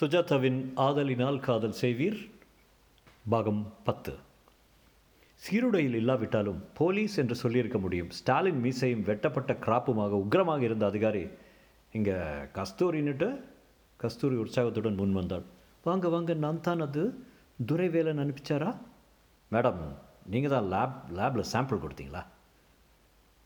சுஜாதாவின் 0.00 0.72
ஆதலினால் 0.74 1.38
காதல் 1.40 1.74
செய்வீர். 1.80 2.30
பாகம் 3.28 3.74
பத்து. 3.84 4.12
சீருடையில் 5.34 5.94
இல்லாவிட்டாலும் 5.94 6.64
போலீஸ் 6.74 7.16
என்று 7.16 7.34
சொல்லியிருக்க 7.34 7.78
முடியும். 7.78 8.10
ஸ்டாலின் 8.10 8.60
மீசையும் 8.64 9.02
வெட்டப்பட்ட 9.02 9.52
கிராப்புமாக 9.52 10.20
உக்கிரமாக 10.22 10.60
இருந்த 10.60 10.86
அதிகாரி 10.86 11.28
இங்கே 11.92 12.16
கஸ்தூரின்னுட்டு 12.56 13.28
கஸ்தூரி 13.96 14.36
உற்சாகத்துடன் 14.36 14.94
முன் 14.94 15.12
வந்தாள். 15.12 15.44
வாங்க 15.82 16.08
வாங்க 16.08 16.34
நான் 16.34 16.60
தான் 16.60 16.80
அது. 16.80 17.04
துரைவேலன் 17.66 18.22
அனுப்பிச்சாரா? 18.24 18.76
மேடம் 19.52 19.82
நீங்கள் 20.26 20.50
தான் 20.50 20.70
லேப் 20.74 20.98
லேபில் 21.18 21.50
சாம்பிள் 21.52 21.84
கொடுத்தீங்களா? 21.86 22.22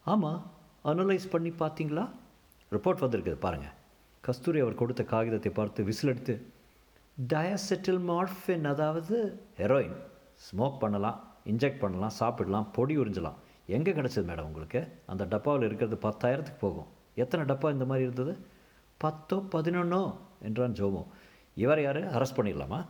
ஆமாம் 0.04 0.52
அனலைஸ் 0.84 1.32
பண்ணி 1.36 1.50
பார்த்தீங்களா? 1.50 2.06
ரிப்போர்ட் 2.72 3.04
வந்திருக்குது 3.04 3.40
பாருங்கள் 3.46 3.82
கஸ்தூரி 4.26 4.60
அவர் 4.60 4.80
கொடுத்த 4.80 5.02
காகிதத்தை 5.04 5.50
பார்த்து 5.52 5.80
விசிலடித்து 5.84 6.34
டயசெட்டில் 7.32 8.00
மார்ஃபின் 8.10 8.66
அதாவது 8.72 9.16
ஹெரோயின் 9.58 9.96
ஸ்மோக் 10.46 10.78
பண்ணலாம் 10.80 11.18
இன்ஜெக்ட் 11.50 11.82
பண்ணலாம் 11.82 12.14
சாப்பிடலாம் 12.18 12.68
பொடி 12.76 12.94
உறிஞ்சலாம். 12.98 13.38
எங்கே 13.66 13.92
கிடச்சிது 13.92 14.28
மேடம் 14.30 14.48
உங்களுக்கு? 14.50 14.80
அந்த 15.06 15.22
டப்பாவில் 15.24 15.66
இருக்கிறது 15.68 15.96
பத்தாயிரத்துக்கு 16.06 16.60
போகும். 16.60 16.88
எத்தனை 17.14 17.42
டப்பா 17.50 17.68
இந்த 17.70 17.84
மாதிரி 17.84 18.06
இருந்தது? 18.06 18.34
பத்தோ 19.00 19.36
பதினொன்னோ? 19.54 20.02
என்றான் 20.42 20.76
ஜோமோ. 20.80 21.02
இவர் 21.56 21.82
யார்? 21.82 22.00
அரெஸ்ட் 22.16 22.38
பண்ணிடலாமா? 22.38 22.80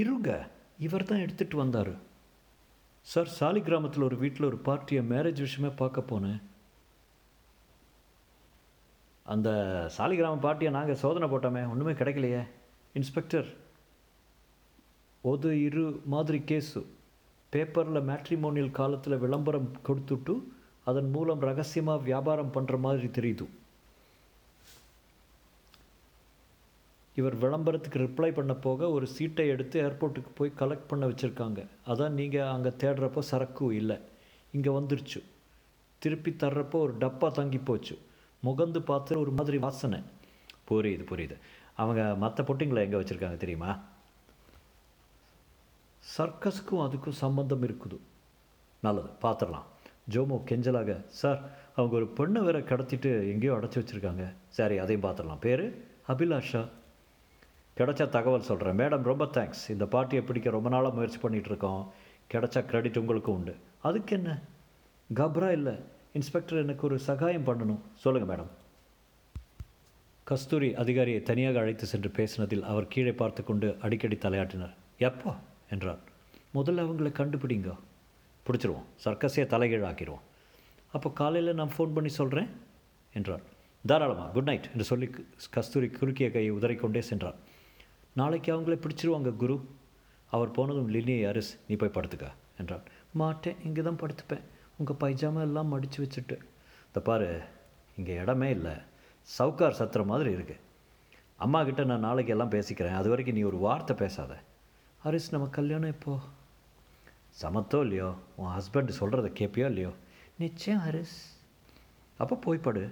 இருங்க 0.00 0.30
இவர் 0.78 1.08
தான் 1.10 1.22
எடுத்துகிட்டு 1.24 1.56
வந்தார். 1.56 1.94
சார் 3.06 3.30
சாலிகிராமத்தில் 3.40 4.08
ஒரு 4.08 4.16
வீட்டில் 4.16 4.46
ஒரு 4.46 4.58
பார்ட்டியை 4.68 5.04
மேரேஜ் 5.04 5.40
விஷயமே 5.46 5.74
பார்க்க 5.74 6.10
போனேன். 6.12 6.40
அந்த 9.32 9.48
சாலிகிராம 9.96 10.40
பார்ட்டியை 10.46 10.70
நாங்கள் 10.76 11.00
சோதனை 11.02 11.26
போட்டோமே 11.32 11.62
ஒன்றுமே 11.72 11.92
கிடைக்கலையே. 12.00 12.42
இன்ஸ்பெக்டர் 12.92 13.48
ஒரு 15.30 15.50
இரு 15.66 15.84
மாதிரி 16.14 16.38
கேஸு 16.50 16.80
பேப்பரில் 17.52 18.06
மேட்ரிமோனியல் 18.08 18.76
காலத்தில் 18.80 19.22
விளம்பரம் 19.24 19.68
கொடுத்துட்டு 19.88 20.34
அதன் 20.90 21.10
மூலம் 21.10 21.44
ரகசியமாக 21.48 22.04
வியாபாரம் 22.08 22.54
பண்ணுற 22.54 22.78
மாதிரி 22.86 23.08
தெரியுது. 23.18 23.46
இவர் 27.18 27.36
விளம்பரத்துக்கு 27.42 27.98
ரிப்ளை 28.06 28.30
பண்ண 28.38 28.54
போக 28.66 28.90
ஒரு 28.90 29.06
சீட்டை 29.16 29.46
எடுத்து 29.48 29.76
ஏர்போர்ட்டுக்கு 29.86 30.30
போய் 30.38 30.58
கலெக்ட் 30.62 30.90
பண்ண 30.90 31.04
வச்சுருக்காங்க. 31.10 31.60
அதான் 31.92 32.16
நீங்கள் 32.20 32.50
அங்கே 32.54 32.72
தேடுறப்போ 32.82 33.22
சரக்கு 33.30 33.66
இல்லை. 33.80 33.96
இங்கே 34.56 34.70
வந்துருச்சு. 34.78 35.20
திருப்பி 35.98 36.30
தர்றப்போ 36.42 36.78
ஒரு 36.86 36.94
டப்பா 37.04 37.30
தங்கி 37.38 37.58
போச்சு. 37.58 37.96
முகந்து 38.44 38.78
பார்த்து 38.78 39.20
ஒரு 39.20 39.30
மாதிரி 39.30 39.58
வாசனை. 39.58 40.00
புரியுது 40.70 41.04
புரியுது. 41.10 41.36
அவங்க 41.74 42.14
மற்ற 42.14 42.44
பொட்டிங்களை 42.44 42.82
எங்கே 42.86 43.00
வச்சுருக்காங்க 43.00 43.36
தெரியுமா? 43.36 43.70
சர்க்கஸுக்கும் 46.18 46.84
அதுக்கும் 46.86 47.20
சம்பந்தம் 47.24 47.62
இருக்குது. 47.62 47.98
நல்லது 48.80 49.08
பார்த்துடலாம் 49.22 49.68
ஜோமோ 50.10 50.36
கெஞ்சலாக 50.48 51.04
சார் 51.08 51.38
அவங்க 51.76 51.96
ஒரு 51.96 52.06
பெண்ணை 52.06 52.42
வேற 52.42 52.58
கடத்திட்டு 52.58 53.10
எங்கேயோ 53.30 53.54
அடைச்சி 53.54 53.78
வச்சுருக்காங்க. 53.80 54.24
சரி 54.48 54.78
அதையும் 54.78 55.10
பார்த்துடலாம் 55.10 55.40
பேர்? 55.40 55.64
அபிலாஷா. 56.08 56.68
கிடைச்ச 57.76 58.08
தகவல் 58.08 58.48
சொல்கிறேன் 58.48 58.78
மேடம் 58.78 59.02
ரொம்ப 59.02 59.24
தேங்க்ஸ். 59.24 59.64
இந்த 59.68 59.86
பாட்டியை 59.86 60.24
பிடிக்க 60.24 60.50
ரொம்ப 60.50 60.68
நாளாக 60.68 60.94
முயற்சி 60.94 61.18
பண்ணிகிட்ருக்கோம் 61.18 61.82
கிடைச்ச 62.34 62.56
க்ரெடிட் 62.70 62.98
உங்களுக்கும் 62.98 63.34
உண்டு. 63.34 63.56
அதுக்கு 63.80 64.16
என்ன? 64.16 64.40
கப்ரா 65.14 65.50
இல்லை. 65.50 65.74
இன்ஸ்பெக்டர் 66.18 66.60
எனக்கு 66.62 66.86
ஒரு 66.86 66.96
சகாயம் 67.06 67.46
பண்ணணும். 67.46 67.80
சொல்லுங்கள் 68.02 68.30
மேடம். 68.32 68.50
கஸ்தூரி 70.24 70.68
அதிகாரியை 70.82 71.22
தனியாக 71.22 71.58
அழைத்து 71.62 71.86
சென்று 71.92 72.10
பேசினதில் 72.18 72.62
அவர் 72.72 72.86
கீழே 72.92 73.12
பார்த்து 73.12 73.44
கொண்டு 73.44 73.68
அடிக்கடி 73.80 74.16
தலையாட்டினார். 74.16 74.74
எப்போ? 75.08 75.30
என்றார். 75.70 75.98
முதல்ல 76.54 76.84
அவங்கள 76.84 77.10
கண்டுபிடிங்க. 77.20 77.72
பிடிச்சிருவோம். 78.46 78.86
சர்க்கஸையை 79.04 79.46
தலைகீழ் 79.54 79.88
ஆக்கிடுவோம் 79.90 80.24
அப்போ 80.96 81.10
காலையில் 81.20 81.58
நான் 81.60 81.74
ஃபோன் 81.76 81.94
பண்ணி 81.94 82.10
சொல்கிறேன் 82.20 82.50
என்றார். 83.14 83.44
தாராளமாக 83.84 84.32
குட் 84.32 84.48
நைட் 84.50 84.70
என்று 84.72 84.84
சொல்லி 84.90 85.06
கஸ்தூரி 85.56 85.90
குறுக்கிய 85.98 86.30
கையை 86.30 86.52
உதறிக்கொண்டே 86.58 87.02
சென்றார். 87.10 87.38
நாளைக்கு 88.20 88.50
அவங்கள 88.54 88.76
பிடிச்சிருவாங்க 88.84 89.36
குரு. 89.36 89.56
அவர் 90.30 90.56
போனதும் 90.58 90.90
லினியை 90.96 91.22
அரிஸ் 91.30 91.54
நீ 91.68 91.74
போய் 91.74 91.96
படுத்துக்க 91.96 92.28
என்றார். 92.58 92.84
மாட்டேன் 93.22 93.56
இங்கே 93.64 93.82
தான் 93.82 94.02
படுத்துப்பேன். 94.02 94.44
உங்கள் 94.78 95.00
பைஜாமா 95.02 95.40
எல்லாம் 95.48 95.72
மடித்து 95.74 95.98
வச்சுட்டு. 96.04 96.36
இந்த 96.86 97.00
பாரு 97.08 97.28
இங்கே 97.96 98.14
இடமே 98.22 98.50
இல்லை. 98.50 98.74
சவுக்கார் 99.38 99.80
சத்துற 99.80 100.04
மாதிரி 100.04 100.30
இருக்குது 100.34 100.62
அம்மா 101.44 101.60
கிட்ட 101.64 101.84
நான் 101.84 102.06
நாளைக்கு 102.06 102.32
எல்லாம் 102.32 102.54
பேசிக்கிறேன். 102.54 102.98
அது 103.00 103.08
வரைக்கும் 103.08 103.36
நீ 103.36 103.42
ஒரு 103.42 103.58
வார்த்தை 103.66 103.96
பேசாத. 103.96 104.32
ஹரிஸ் 105.04 105.30
நம்ம 105.30 105.46
கல்யாணம் 105.58 105.94
இப்போ 105.96 106.12
சமத்தோ 107.42 107.78
இல்லையோ? 107.80 108.10
உன் 108.40 108.52
ஹஸ்பண்ட் 108.56 108.92
சொல்கிறத 109.00 109.28
கேட்பியோ 109.40 109.66
இல்லையோ? 109.72 109.92
நிச்சயம் 110.38 110.82
ஹரிஸ் 110.86 111.16
அப்போ 112.22 112.34
போய் 112.36 112.64
படு 112.66 112.84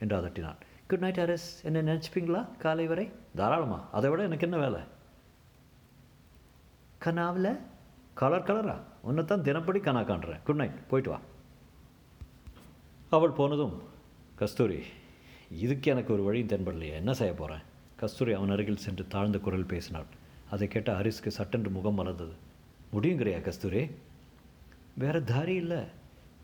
என்று 0.00 0.14
அதட்டினான். 0.18 0.60
குட் 0.88 1.04
நைட் 1.04 1.20
ஹரிஸ் 1.22 1.48
என்ன 1.62 1.82
நினச்சிப்பீங்களா 1.82 2.42
காலை 2.64 2.86
வரை? 2.86 3.06
தாராளமா. 3.34 3.78
அதை 3.92 4.10
விட 4.10 4.22
எனக்கு 4.22 4.46
என்ன 4.48 4.60
வேலை? 4.64 4.80
கனாவில்? 7.04 7.50
கலர் 8.20 8.46
கலரா? 8.46 8.76
உன்னை 9.02 9.24
தான் 9.24 9.42
தினப்படி 9.42 9.80
கனா 9.80 10.04
காண்றேன். 10.04 10.40
குட் 10.44 10.56
நைட் 10.56 10.88
போயிட்டு 10.88 11.10
வா. 11.10 11.20
அவள் 13.10 13.30
போனதும் 13.30 13.82
கஸ்தூரி 14.34 14.80
இதுக்கு 15.50 15.90
எனக்கு 15.90 16.12
ஒரு 16.12 16.22
வழியும் 16.22 16.48
தென்படலையே. 16.48 16.92
என்ன 16.92 17.12
செய்ய 17.12 17.34
போகிறேன் 17.34 17.60
கஸ்தூரி 17.96 18.32
அவன் 18.32 18.50
அருகில் 18.50 18.82
சென்று 18.84 19.06
தாழ்ந்த 19.06 19.38
குரல் 19.38 19.64
பேசினாள். 19.64 20.08
அதை 20.50 20.68
கேட்ட 20.68 21.00
ஹரிஸ்க்கு 21.00 21.28
சட்டென்று 21.28 21.70
முகம் 21.70 21.98
மலர்ந்தது 21.98 22.34
முடியுங்கிறியா 22.92 23.40
கஸ்தூரி? 23.40 23.90
வேற 24.94 25.20
தாரி 25.20 25.54
இல்லை. 25.54 25.82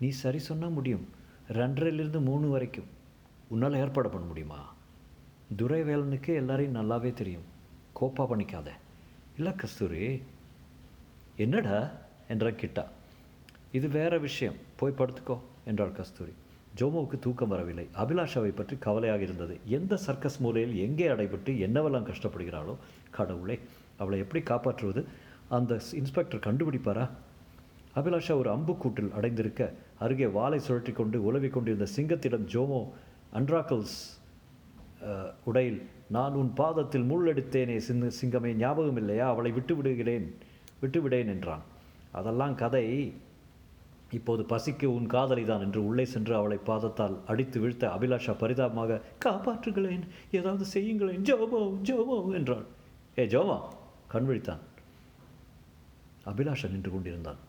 நீ 0.01 0.09
சரி 0.09 0.39
சொன்னால் 0.39 0.77
முடியும். 0.79 1.09
ரெண்டரைலேருந்து 1.49 2.21
மூணு 2.21 2.49
வரைக்கும். 2.49 2.89
உன்னால் 3.49 3.75
ஏற்பாடு 3.75 4.11
பண்ண 4.11 4.27
முடியுமா? 4.27 4.75
துரைவேலனுக்கு 5.57 6.35
எல்லாரையும் 6.35 6.79
நல்லாவே 6.79 7.13
தெரியும். 7.13 7.49
கோப்பா 8.01 8.23
பண்ணிக்காத. 8.23 8.67
இல்லை 9.37 9.53
கஸ்தூரி 9.57 10.23
என்னடா? 11.37 11.79
என்ற 12.29 12.51
கிட்டா. 12.51 12.85
இது 13.73 13.89
வேற 13.89 14.19
விஷயம். 14.19 14.57
போய் 14.77 14.99
படுத்துக்கோ 14.99 15.37
என்றாள் 15.65 15.95
கஸ்தூரி. 15.99 16.33
ஜோமோவுக்கு 16.79 17.19
தூக்கம் 17.19 17.49
வரவில்லை. 17.49 17.87
அபிலாஷாவை 18.03 18.53
பற்றி 18.55 18.77
கவலையாக 18.77 19.23
இருந்தது. 19.23 19.55
எந்த 19.79 19.97
சர்க்கஸ் 19.97 20.41
மூலையில் 20.41 20.75
எங்கே 20.87 21.07
அடைபட்டு 21.09 21.53
என்னவெல்லாம் 21.67 22.09
கஷ்டப்படுகிறாளோ 22.11 22.75
கடவுளே 23.11 23.57
அவளை 23.97 24.19
எப்படி 24.19 24.43
காப்பாற்றுவது? 24.43 25.03
அந்த 25.49 25.81
இன்ஸ்பெக்டர் 26.01 26.45
கண்டுபிடிப்பாரா? 26.47 27.07
அபிலாஷா 27.97 28.35
ஒரு 28.43 28.51
அம்புக்கூட்டில் 28.57 29.11
அடைந்திருக்க 29.19 29.63
அருகே 29.99 30.27
வாளை 30.27 30.59
சுழற்றி 30.69 30.93
கொண்டு 30.93 31.17
உலவிக் 31.25 31.53
கொண்டிருந்த 31.53 31.87
சிங்கத்திடம் 31.97 32.47
ஜோமோ 32.55 32.81
அன்றாக்கல்ஸ் 33.39 33.99
உடையில் 35.45 35.81
நான் 36.09 36.33
உன் 36.33 36.51
பாதத்தில் 36.61 37.07
முள்ளெடுத்தேனே 37.11 37.77
சிங்க 37.87 38.11
சிங்கமே 38.21 38.51
ஞாபகம் 38.55 38.97
இல்லையா 38.97 39.29
அவளை 39.29 39.53
விட்டு 39.53 39.75
விடுகிறேன் 39.77 40.27
விட்டுவிடேன் 40.83 41.33
என்றான். 41.35 41.65
அதெல்லாம் 42.19 42.55
கதை. 42.63 42.87
இப்போது 44.17 44.43
பசிக்கு 44.51 44.87
உன் 44.97 45.07
காதலி 45.15 45.45
தான் 45.45 45.63
என்று 45.67 45.81
உள்ளே 45.87 46.05
சென்று 46.05 46.35
அவளை 46.41 46.59
பாதத்தால் 46.67 47.15
அடித்து 47.27 47.61
வீழ்த்த 47.61 47.85
அபிலாஷா 47.95 48.33
பரிதாபமாக 48.43 49.01
காப்பாற்றுகளேன் 49.25 50.05
ஏதாவது 50.39 50.65
செய்யுங்களேன் 50.75 51.25
ஜோமோ 51.31 51.61
ஜோமோ 51.89 52.19
என்றாள். 52.39 52.67
ஏ 53.19 53.25
ஜோமா 53.27 53.57
கண்விழித்தான் 54.13 54.63
அபிலாஷா 56.31 56.69
நின்று 56.71 56.91
கொண்டிருந்தான். 56.91 57.41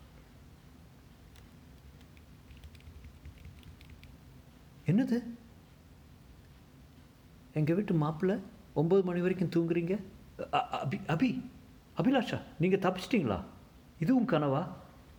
என்னது? 4.90 5.18
எங்கள் 7.58 7.76
வீட்டு 7.76 7.94
மாப்பிள்ளை 7.94 8.36
ஒம்பது 8.80 9.02
மணி 9.02 9.20
வரைக்கும் 9.24 9.54
தூங்குறீங்க? 9.54 9.94
அபி 10.82 10.98
அபி 11.14 11.30
அபிலாஷா 11.98 12.40
நீங்கள் 12.58 12.78
தப்பிச்சிட்டிங்களா? 12.78 13.40
இதுவும் 13.98 14.28
கனவா? 14.28 14.66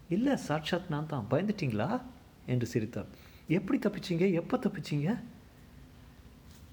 இல்லை 0.09 0.35
சாட்சாத் 0.35 0.89
நான் 0.89 1.06
தான். 1.06 1.25
பயந்துட்டிங்களா? 1.29 2.01
என்று 2.45 2.65
சிரித்தார் 2.65 3.06
எப்படி 3.47 3.89
தப்பிச்சிங்க? 3.89 4.33
எப்போ 4.33 4.57
தப்பிச்சிங்க? 4.57 5.19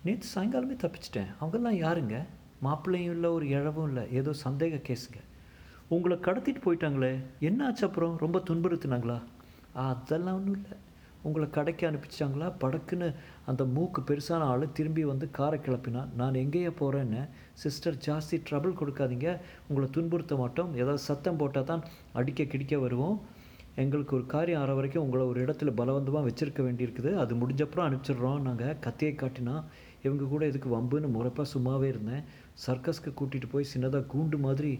நேற்று 0.05 0.29
சாயங்காலமே 0.35 0.77
தப்பிச்சிட்டேன். 0.77 1.27
அவங்கெல்லாம் 1.41 1.79
யாருங்க? 1.85 2.27
மாப்பிள்ளையும் 2.63 3.13
இல்லை 3.13 3.31
ஒரு 3.31 3.47
இழவும் 3.47 3.87
இல்லை. 3.87 4.13
ஏதோ 4.13 4.31
சந்தேக 4.31 4.81
கேஸுங்க. 4.89 5.21
உங்களை 5.89 6.17
கடத்திட்டு 6.17 6.61
போயிட்டாங்களே. 6.65 7.25
என்ன 7.41 7.67
ஆச்சு 7.67 7.87
அப்புறம்? 7.87 8.17
ரொம்ப 8.19 8.39
துன்புறுத்தினாங்களா? 8.39 9.23
அதெல்லாம் 9.73 10.35
ஒன்றும் 10.35 10.55
இல்லை. 10.55 10.79
உங்களை 11.27 11.47
கடைக்கு 11.51 11.85
அனுப்பிச்சாங்களா? 11.91 12.49
படக்குன்னு 12.63 13.09
அந்த 13.51 13.63
மூக்கு 13.77 14.01
பெருசான 14.09 14.49
ஆள் 14.53 14.65
திரும்பி 14.79 15.05
வந்து 15.11 15.27
காரை 15.39 15.59
கிளப்பினா 15.67 16.03
நான் 16.21 16.41
எங்கேயே 16.43 16.73
போகிறேன்னு 16.81 17.23
சிஸ்டர் 17.63 18.01
ஜாஸ்தி 18.07 18.39
ட்ரபிள் 18.49 18.79
கொடுக்காதீங்க. 18.81 19.29
உங்களை 19.69 19.89
துன்புறுத்த 19.97 20.37
மாட்டோம். 20.43 20.73
ஏதாவது 20.83 21.03
சத்தம் 21.09 21.41
போட்டால் 21.43 21.71
தான் 21.71 21.85
அடிக்க 22.21 22.45
கிடிக்க 22.45 22.79
வருவோம். 22.79 23.17
எங்களுக்கு 23.83 24.17
ஒரு 24.17 24.27
காரியம் 24.33 24.61
ஆற 24.63 24.73
வரைக்கும் 24.79 25.05
உங்களை 25.05 25.23
ஒரு 25.27 25.39
இடத்துல 25.45 25.71
பலவந்தமாக 25.81 26.27
வச்சுருக்க 26.29 26.61
வேண்டியிருக்குது. 26.67 27.13
அது 27.23 27.33
முடிஞ்சப்புறம் 27.41 27.87
அனுப்பிச்சிடுறோம். 27.87 28.43
நாங்கள் 28.49 28.77
கத்தியை 28.87 29.15
காட்டினா 29.15 29.57
இவங்க 30.07 30.25
கூட 30.35 30.43
இதுக்கு 30.51 30.69
வம்புன்னு 30.77 31.09
முறைப்பாக 31.17 31.47
சும்மாவே 31.55 31.89
இருந்தேன். 31.95 32.23
சர்க்கஸ்க்கு 32.67 33.11
கூட்டிகிட்டு 33.21 33.49
போய் 33.55 33.73
சின்னதாக 33.75 34.05
கூண்டு 34.15 34.39
மாதிரி 34.47 34.73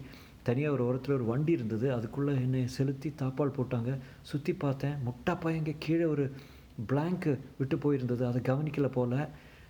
தனியாக 0.47 0.75
ஒரு 0.75 0.83
ஓரத்தில் 0.87 1.15
ஒரு 1.15 1.25
வண்டி 1.25 1.51
இருந்தது. 1.51 1.87
அதுக்குள்ளே 1.93 2.33
என்னை 2.45 2.61
செலுத்தி 2.77 3.09
தாப்பால் 3.21 3.55
போட்டாங்க. 3.57 3.91
சுற்றி 4.21 4.53
பார்த்தேன். 4.53 4.95
முட்டா 5.07 5.33
பையங்க 5.43 5.75
கீழே 5.79 6.05
ஒரு 6.13 6.25
பிளாங்க்கு 6.87 7.31
விட்டு 7.57 7.75
போயிருந்தது. 7.75 8.23
அதை 8.29 8.41
கவனிக்கல 8.49 8.89
போல். 8.97 9.17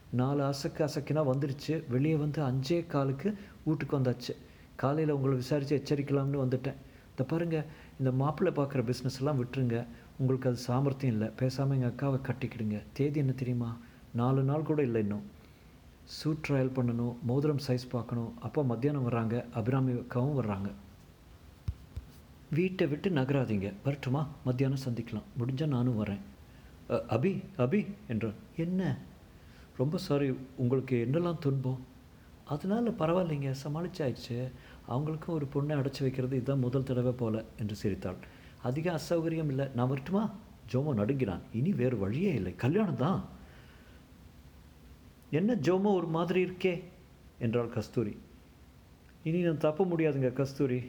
நாலு 0.10 0.42
அசக்கு 0.44 0.82
அசக்குனா 0.88 1.22
வந்துடுச்சு 1.32 1.84
வெளியே 1.90 2.16
வந்து 2.16 2.40
அஞ்சே 2.50 2.88
காலுக்கு 2.88 3.30
வீட்டுக்கு 3.64 4.00
வந்தாச்சு. 4.00 4.34
காலையில் 4.76 5.16
உங்களை 5.16 5.36
விசாரித்து 5.38 5.76
எச்சரிக்கலாம்னு 5.78 6.42
வந்துட்டேன். 6.44 6.80
இந்த 7.10 7.24
பாருங்கள் 7.28 7.66
இந்த 8.00 8.12
மாப்பிள்ளை 8.22 8.52
பார்க்குற 8.56 8.82
பிஸ்னஸ் 8.90 9.20
எல்லாம் 9.20 9.40
விட்டுருங்க. 9.44 9.78
உங்களுக்கு 10.18 10.50
அது 10.50 10.58
சாமர்த்தியம் 10.58 11.16
இல்லை. 11.16 11.32
பேசாமல் 11.36 11.78
எங்கள் 11.78 11.94
அக்காவை 11.94 12.20
கட்டிக்கிடுங்க. 12.28 12.78
தேதி 12.94 13.20
என்ன 13.20 13.32
தெரியுமா? 13.32 13.78
நாலு 14.14 14.44
நாள் 14.44 14.70
கூட 14.70 14.82
இல்லை 14.82 15.02
இன்னும். 15.02 15.26
சூட் 16.06 16.46
ட்ரையல் 16.48 16.76
பண்ணணும் 16.78 17.16
மோதிரம் 17.22 17.62
சைஸ் 17.68 17.86
பார்க்கணும். 17.92 18.34
அப்போ 18.40 18.64
மத்தியானம் 18.64 19.12
வர்றாங்க 19.12 19.46
அபிராமி 19.54 19.92
அக்காவும் 19.92 20.38
வர்றாங்க. 20.40 20.72
வீட்டை 22.50 22.88
விட்டு 22.88 23.10
நகராதீங்க. 23.10 23.74
வரட்டுமா? 23.84 24.28
மத்தியானம் 24.46 24.84
சந்திக்கலாம். 24.86 25.28
முடிஞ்சால் 25.40 25.74
நானும் 25.76 26.06
வரேன். 26.06 26.22
அபி 26.90 27.44
அபி 27.58 27.86
என்றான். 28.08 28.40
என்ன? 28.56 28.98
ரொம்ப 29.78 29.98
சாரி 29.98 30.34
உங்களுக்கு 30.56 31.08
என்னெல்லாம் 31.12 31.40
துன்பம்? 31.40 31.80
அதனால் 32.46 32.98
பரவாயில்லைங்க. 33.00 33.54
சமாளிச்சாயிடுச்சு 33.64 34.52
அவங்களுக்கும் 34.90 35.38
ஒரு 35.38 35.48
பொண்ணை 35.54 35.76
அடைச்சி 35.82 36.02
வைக்கிறது 36.02 36.36
இதுதான் 36.36 36.60
முதல் 36.60 36.84
தடவை 36.84 37.12
போல 37.12 37.44
என்று 37.58 37.76
சிரித்தாள். 37.76 38.16
அதிக 38.62 39.00
அசௌகரியம் 39.00 39.52
இல்லை. 39.54 39.68
நான் 39.76 39.88
வரட்டுமா? 39.88 40.32
ஜோமோ 40.72 40.94
நடுங்கினான். 40.94 41.42
இனி 41.54 41.74
வேறு 41.74 41.98
வழியே 41.98 42.34
இல்லை. 42.34 42.56
கல்யாணம் 42.56 42.96
தான் 42.96 43.34
என்ன 45.38 45.52
ஜோமோ 45.68 45.92
ஒரு 46.00 46.08
மாதிரி 46.16 46.40
இருக்கே? 46.46 46.74
என்றாள் 47.46 47.74
கஸ்தூரி. 47.76 48.14
இனி 49.28 49.40
நான் 49.46 49.64
தப்ப 49.66 49.86
முடியாதுங்க 49.92 50.30
கஸ்தூரி. 50.40 50.80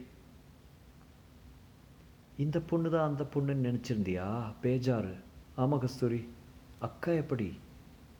இந்த 2.43 2.57
பொண்ணு 2.69 2.89
தான் 2.95 3.09
அந்த 3.09 3.23
பொண்ணுன்னு 3.33 3.67
நினச்சிருந்தியா? 3.67 4.27
பேஜாரு. 4.63 5.13
ஆமாம் 5.61 5.83
கஸ்தூரி. 5.85 6.21
அக்கா 6.87 7.11
எப்படி? 7.23 7.47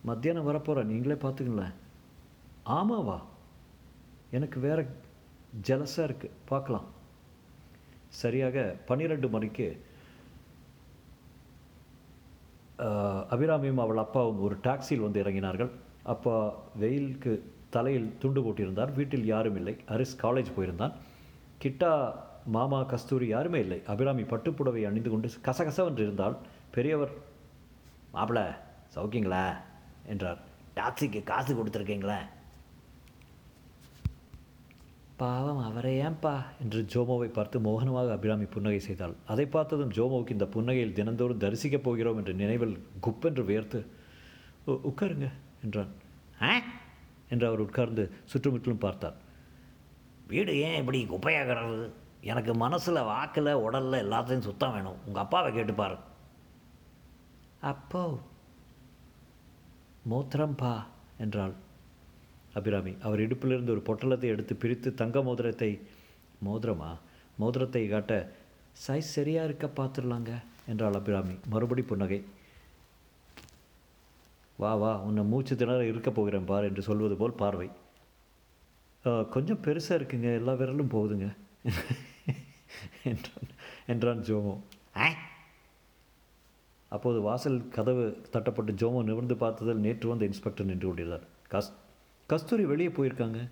மத்தியானம் 0.10 0.48
வரப்போகிறேன் 0.50 0.92
நீங்களே 0.92 1.18
பார்த்துங்களேன் 1.24 1.76
ஆமாவா? 2.78 3.18
எனக்கு 4.38 4.58
வேற 4.68 4.80
ஜலசாக 5.68 6.08
இருக்குது 6.10 6.38
பார்க்கலாம். 6.52 6.88
சரியாக 8.22 8.58
பன்னிரெண்டு 8.90 9.28
மணிக்கு 9.36 9.68
அபிராமியும் 13.34 13.84
அவள் 13.84 14.06
அப்பாவும் 14.06 14.42
ஒரு 14.46 14.56
டாக்ஸியில் 14.66 15.06
வந்து 15.06 15.22
இறங்கினார்கள். 15.24 15.72
அப்பா 16.14 16.36
வெயிலுக்கு 16.80 17.34
தலையில் 17.70 18.14
துண்டு 18.20 18.42
போட்டிருந்தார். 18.42 18.94
வீட்டில் 18.96 19.26
யாரும் 19.26 19.56
இல்லை. 19.56 19.74
ஹரிஸ் 19.88 20.20
காலேஜ் 20.22 20.54
போயிருந்தான். 20.58 20.94
கிட்டா 21.64 21.92
மாமா 22.46 22.80
கஸ்தூரி 22.84 23.28
யாருமே 23.28 23.60
இல்லை. 23.60 23.80
அபிராமி 23.88 24.22
பட்டுப்புடவை 24.22 24.84
அணிந்து 24.90 25.10
கொண்டு 25.10 25.30
கசகசவென்று 25.46 26.04
இருந்தால் 26.06 26.38
பெரியவர் 26.72 27.14
மாப்பிள 28.14 28.42
சௌக்கியங்களா 28.96 29.46
என்றார். 30.06 30.40
டாக்ஸிக்கு 30.76 31.24
காசு 31.24 31.52
கொடுத்துருக்கீங்களே? 31.56 32.18
பாவம் 35.18 35.62
அவரே 35.70 35.94
ஏன்பா? 36.02 36.34
என்று 36.62 36.80
ஜோமோவை 36.94 37.28
பார்த்து 37.28 37.60
மோகனமாக 37.60 38.12
அபிராமி 38.12 38.46
புன்னகை 38.46 38.80
செய்தாள். 38.80 39.16
அதை 39.28 39.46
பார்த்ததும் 39.46 39.92
ஜோமோவுக்கு 39.92 40.36
இந்த 40.36 40.46
புன்னகையில் 40.46 40.98
தினந்தோறும் 41.00 41.40
தரிசிக்கப் 41.40 41.86
போகிறோம் 41.88 42.18
என்ற 42.18 42.32
நினைவில் 42.32 42.78
குப்பென்று 43.02 43.46
வியர்த்து 43.46 43.86
உட்காருங்க. 44.68 45.30
என்றான். 45.68 45.94
ஆ? 46.42 46.62
என்று 47.30 47.48
அவர் 47.48 47.60
உட்கார்ந்து 47.60 48.12
சுற்றுமுற்றிலும் 48.34 48.80
பார்த்தார். 48.80 49.16
வீடு 50.28 50.60
ஏன் 50.60 50.80
இப்படி 50.80 51.06
குப்பையாகிறது? 51.06 51.90
எனக்கு 52.22 52.56
மனசில் 52.56 52.94
வாக்கில் 52.94 53.54
உடலில் 53.54 54.10
எல்லாத்தையும் 54.10 54.40
சுத்தம் 54.40 54.72
வேணும். 54.72 55.06
உங்கள் 55.06 55.24
அப்பாவை 55.24 55.52
கேட்டுப்பார் 55.52 55.98
அப்போ? 57.62 58.20
மோத்திரம்பா 60.12 60.84
என்றாள். 61.18 61.54
அபிராமி 62.54 62.96
அவர் 63.02 63.20
இடுப்பிலிருந்து 63.20 63.70
ஒரு 63.70 63.84
பொட்டலத்தை 63.86 64.24
எடுத்து 64.24 64.56
பிரித்து 64.56 64.94
தங்க 64.94 65.22
மோதிரத்தை 65.22 65.80
மோதிரமா? 66.46 66.98
மோதிரத்தை 67.38 67.88
காட்ட 67.88 68.32
சைஸ் 68.88 69.14
சரியாக 69.16 69.48
இருக்க 69.48 69.70
பார்த்துடலாங்க 69.76 70.44
என்றாள் 70.68 70.94
அபிராமி 70.94 71.34
மறுபடி 71.50 71.82
புன்னகை. 71.82 72.24
வா 74.58 74.76
வா 74.76 74.98
உன்னை 74.98 75.24
மூச்சு 75.24 75.56
திணற 75.56 75.88
இருக்க 75.88 76.12
போகிறேன் 76.12 76.46
பார் 76.46 76.64
என்று 76.64 76.82
சொல்வது 76.82 77.16
போல் 77.16 77.32
பார்வை. 77.32 77.70
கொஞ்சம் 79.30 79.62
பெருசாக 79.62 79.90
இருக்குங்க 79.90 80.34
எல்லா 80.34 80.54
விரலும் 80.54 80.90
போகுதுங்க 80.90 81.36
என்றான் 83.04 83.48
என்றான் 83.88 84.20
ஜோமோ. 84.20 84.60
ஆ? 84.98 85.10
அப்போது 86.90 87.22
வாசல் 87.22 87.68
கதவு 87.68 88.22
தட்டப்பட்டு 88.32 88.72
ஜோமோ 88.72 89.04
நிமிர்ந்து 89.04 89.36
பார்த்ததில் 89.36 89.74
நேற்று 89.74 90.10
வந்த 90.10 90.26
இன்ஸ்பெக்டர் 90.26 90.66
நின்று 90.66 90.88
கொண்டிருந்தார். 90.88 91.28
கஸ் 91.52 91.74
கஸ்தூரி 92.28 92.66
வெளியே 92.66 92.90
போயிருக்காங்க. 92.90 93.50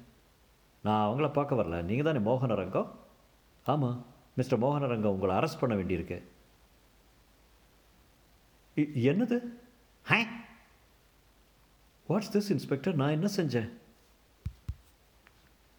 நான் 0.84 1.10
அவங்கள 1.10 1.32
பார்க்க 1.32 1.56
வரல. 1.56 1.82
நீங்கள் 1.82 2.14
தானே 2.14 2.32
மோகனரங்கம் 2.32 2.88
ஆமாம் 3.66 4.06
மிஸ்டர் 4.34 4.60
மோகனரங்கம் 4.60 5.04
உங்களை 5.04 5.36
அரெஸ்ட் 5.36 5.60
பண்ண 5.60 5.84
வேண்டியிருக்கு. 5.84 6.22
இ- 8.76 8.90
என்னது? 8.94 9.40
ஹே 10.04 10.26
வாட்ஸ் 12.10 12.34
திஸ் 12.34 12.50
இன்ஸ்பெக்டர் 12.50 12.96
நான் 12.96 13.10
என்ன 13.10 13.28
செஞ்சேன்? 13.36 13.70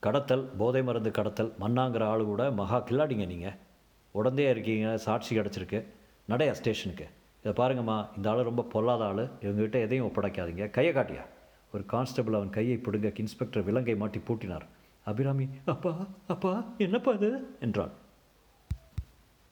கடத்தல் 0.01 0.43
போதை 0.59 0.83
மருந்து 0.83 1.11
கடத்தல் 1.11 1.53
மண்ணாங்கிற 1.61 2.05
ஆளு 2.05 2.25
கூட 2.25 2.51
மகா 2.51 2.79
கில்லாடிங்க 2.79 3.27
நீங்கள் 3.27 3.55
உடந்தே 4.13 4.51
இருக்கீங்க 4.51 4.97
சாட்சி 4.97 5.39
கிடச்சிருக்கு. 5.39 5.85
நடையா 6.29 6.51
ஸ்டேஷனுக்கு? 6.51 7.07
இதை 7.45 7.53
பாருங்கம்மா 7.53 8.07
இந்த 8.17 8.31
ஆள் 8.31 8.43
ரொம்ப 8.43 8.63
பொல்லாத 8.63 9.05
ஆள். 9.05 9.25
இவங்ககிட்ட 9.41 9.81
எதையும் 9.81 10.07
ஒப்படைக்காதீங்க. 10.07 10.71
கையை 10.71 10.95
காட்டியா? 10.95 11.25
ஒரு 11.73 11.85
கான்ஸ்டபிள் 11.87 12.35
அவன் 12.35 12.51
கையை 12.51 12.77
பிடுங்க 12.77 13.13
இன்ஸ்பெக்டர் 13.17 13.63
விலங்கை 13.63 13.97
மாட்டி 13.97 14.19
பூட்டினார். 14.19 14.67
அபிராமி 15.05 15.49
அப்பா 15.65 16.07
அப்பா 16.29 16.65
என்னப்பா 16.79 17.13
இது? 17.13 17.31
என்றாள் 17.61 17.93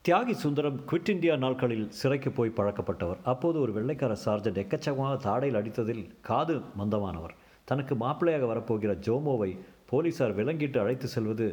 தியாகி 0.06 0.34
சுந்தரம் 0.40 0.78
குவிட் 0.88 1.10
இந்தியா 1.12 1.34
நாட்களில் 1.42 1.84
சிறைக்கு 1.98 2.30
போய் 2.38 2.50
பழக்கப்பட்டவர். 2.56 3.20
அப்போது 3.30 3.56
ஒரு 3.64 3.72
வெள்ளைக்கார 3.76 4.14
சார்ஜன் 4.24 4.60
எக்கச்சக்கமாக 4.62 5.14
தாடையில் 5.26 5.58
அடித்ததில் 5.60 6.02
காது 6.28 6.54
மந்தமானவர். 6.80 7.32
தனக்கு 7.70 7.94
மாப்பிள்ளையாக 8.02 8.48
வரப்போகிற 8.50 8.94
ஜோமோவை 9.06 9.48
போலீசார் 9.92 10.36
விலங்கிட்டு 10.40 10.80
அழைத்து 10.82 11.08
செல்வது 11.14 11.46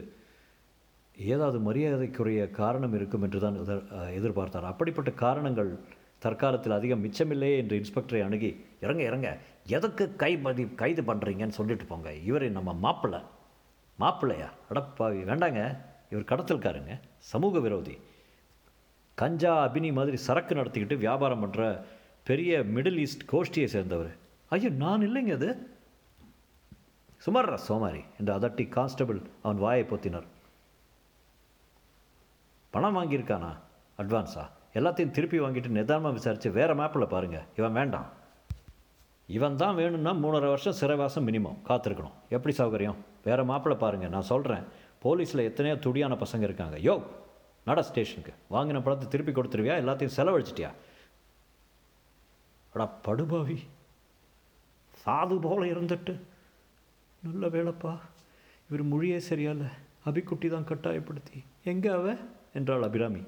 ஏதாவது 1.17 1.61
மரியாதைக்குரிய 1.67 2.49
காரணம் 2.59 2.97
இருக்கும் 2.99 3.23
என்று 3.27 3.41
தான் 3.45 3.61
எதிர்பார்த்தார். 4.19 4.69
அப்படிப்பட்ட 4.73 5.13
காரணங்கள் 5.23 5.71
தற்காலத்தில் 6.27 6.77
அதிகம் 6.79 7.03
மிச்சமில்லையே 7.05 7.55
என்று 7.63 7.79
இன்ஸ்பெக்டரை 7.81 8.23
அணுகி 8.27 8.51
இறங்க 8.85 9.01
இறங்க 9.09 9.31
எதுக்கு 9.79 10.07
கைமதி 10.25 10.67
கைது 10.83 11.03
பண்ணுறீங்கன்னு 11.13 11.59
சொல்லிட்டு 11.61 11.91
போங்க. 11.93 12.11
இவர் 12.29 12.49
நம்ம 12.59 12.79
மாப்பிள்ளை 12.85 13.23
மாப்பிள்ளையா? 14.03 14.51
அடப்பா 14.71 15.07
வேண்டாங்க. 15.33 15.61
இவர் 16.13 16.31
கடத்தல்காருங்க 16.31 16.93
சமூக 17.33 17.59
விரோதி. 17.67 17.97
கஞ்சா 19.15 19.67
அபினி 19.67 19.93
மாதிரி 19.93 20.17
சரக்கு 20.17 20.55
நடத்திக்கிட்டு 20.55 20.97
வியாபாரம் 20.97 21.43
பண்ணுற 21.43 21.85
பெரிய 22.23 22.59
மிடில் 22.59 22.99
ஈஸ்ட் 23.05 23.27
கோஷ்டியை 23.31 23.65
சேர்ந்தவர். 23.65 24.11
ஐயோ 24.49 24.69
நான் 24.69 25.05
இல்லைங்க 25.07 25.33
அது. 25.39 25.49
சுமாரா 27.25 27.57
சோமாரி 27.67 28.01
என்று 28.19 28.31
அதட்டி 28.37 28.69
கான்ஸ்டபிள் 28.69 29.19
அவன் 29.41 29.57
வாயை 29.57 29.83
பொத்தினார். 29.89 30.27
பணம் 32.69 32.97
வாங்கியிருக்கானா? 32.97 33.51
அட்வான்ஸா? 33.99 34.43
எல்லாத்தையும் 34.73 35.11
திருப்பி 35.11 35.39
வாங்கிட்டு 35.39 35.77
நிதானமாக 35.77 36.13
விசாரித்து 36.17 36.51
வேறு 36.51 36.75
மேப்பில் 36.75 37.11
பாருங்கள் 37.13 37.47
இவன் 37.55 37.71
வேண்டாம். 37.71 38.09
இவன் 39.25 39.55
தான் 39.55 39.75
வேணும்னா 39.75 40.11
மூணரை 40.11 40.47
வருஷம் 40.53 40.77
சிறைவாசம் 40.81 41.27
மினிமம் 41.27 41.59
காத்திருக்கணும். 41.69 42.15
எப்படி 42.29 42.55
சௌகரியம்? 42.57 42.99
வேறு 43.23 43.45
மாப்பிள்ளை 43.45 43.77
பாருங்கள் 43.79 44.09
நான் 44.09 44.29
சொல்கிறேன் 44.33 44.63
போலீஸில் 45.03 45.47
எத்தனையோ 45.49 45.75
துடியான 45.75 46.17
பசங்க 46.23 46.41
இருக்காங்க. 46.41 46.77
யோ 46.77 46.95
நடா 47.65 47.79
ஸ்டேஷனுக்கு. 47.79 48.33
வாங்கின 48.51 48.81
பணத்தை 48.81 49.07
திருப்பி 49.07 49.31
கொடுத்துருவியா? 49.31 49.73
எல்லாத்தையும் 49.73 50.17
செலவழிச்சிட்டியா? 50.17 50.71
அடா 52.73 52.85
படுபாவி. 52.85 53.59
சாது 55.05 55.41
போல 55.41 55.65
இருந்துட்டு. 55.65 56.19
நல்ல 57.23 57.47
வேலைப்பா. 57.47 57.99
இவர் 58.69 58.83
மொழியே 58.83 59.17
சரியால 59.17 59.65
அபிக்குட்டி 60.05 60.47
தான் 60.49 60.65
கட்டாயப்படுத்தி. 60.65 61.43
எங்கே 61.63 61.89
அவ? 61.89 62.15
என்றாள் 62.53 62.81
அபிராமி. 62.81 63.23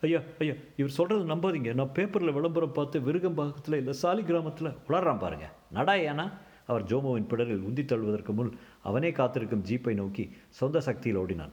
ஐயா 0.00 0.20
ஐயா 0.38 0.52
இவர் 0.76 0.90
சொல்கிறது 0.90 1.34
நம்பாதீங்க. 1.34 1.74
நான் 1.74 1.92
பேப்பரில் 1.92 2.32
விளம்பரம் 2.32 2.72
பார்த்து 2.72 3.00
விருகம்பாக்கத்தில் 3.00 3.74
இல்லை 3.74 3.92
சாலி 3.92 4.22
கிராமத்தில் 4.22 4.76
உளறான் 4.88 5.18
பாருங்க. 5.18 5.50
நடா 5.74 5.94
ஏனா? 6.08 6.32
அவர் 6.66 6.84
ஜோமோவின் 6.84 7.26
பிடரில் 7.26 7.64
உந்தி 7.68 7.84
தள்ளுவதற்கு 7.84 8.32
முன் 8.32 8.58
அவனே 8.82 9.12
காத்திருக்கும் 9.12 9.64
ஜீப்பை 9.64 9.94
நோக்கி 9.94 10.36
சொந்த 10.48 10.80
சக்தியில் 10.80 11.20
ஓடினான். 11.20 11.50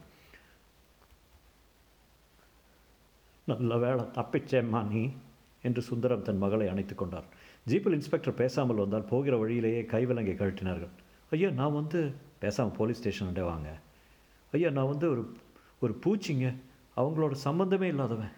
நல்ல 3.58 3.78
வேலை 3.78 4.04
தப்பிச்சேம்மா 4.04 4.88
நீ 4.88 5.12
என்று 5.62 5.82
சுந்தரம் 5.82 6.22
தன் 6.22 6.38
மகளை 6.38 6.68
அணைத்து 6.68 6.96
கொண்டார். 6.96 7.24
ஜீப்பில் 7.68 7.92
இன்ஸ்பெக்டர் 7.92 8.34
பேசாமல் 8.34 8.76
வந்தால் 8.76 9.04
போகிற 9.04 9.38
வழியிலேயே 9.38 9.82
கைவிலங்கை 9.82 10.36
கழட்டினார்கள் 10.36 10.90
ஐயா 11.32 11.50
நான் 11.50 11.74
வந்து 11.74 12.14
பேசாமல் 12.40 12.72
போலீஸ் 12.72 13.02
ஸ்டேஷன்டே 13.02 13.42
வாங்க. 13.42 13.78
ஐயா 14.52 14.70
நான் 14.70 14.88
வந்து 14.88 15.10
ஒரு 15.10 15.36
ஒரு 15.80 16.00
பூச்சிங்க. 16.06 16.56
அவங்களோட 16.98 17.36
சம்மந்தமே 17.44 17.82
இல்லாதவன். 17.82 18.32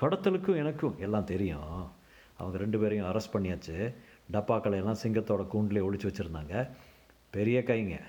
கடத்தலுக்கும் 0.00 0.56
எனக்கும் 0.56 0.98
எல்லாம் 0.98 1.24
தெரியும். 1.24 1.90
அவங்க 2.38 2.58
ரெண்டு 2.58 2.78
பேரையும் 2.78 3.06
அரெஸ்ட் 3.06 3.32
பண்ணியாச்சு. 3.32 3.94
டப்பாக்களை 4.32 4.74
எல்லாம் 4.74 4.96
சிங்கத்தோட 5.02 5.46
கூண்டிலே 5.46 5.80
ஒழிச்சு 5.80 6.10
வச்சுருந்தாங்க. 6.10 6.68
பெரிய 7.30 7.62
கைங்க. 7.66 8.00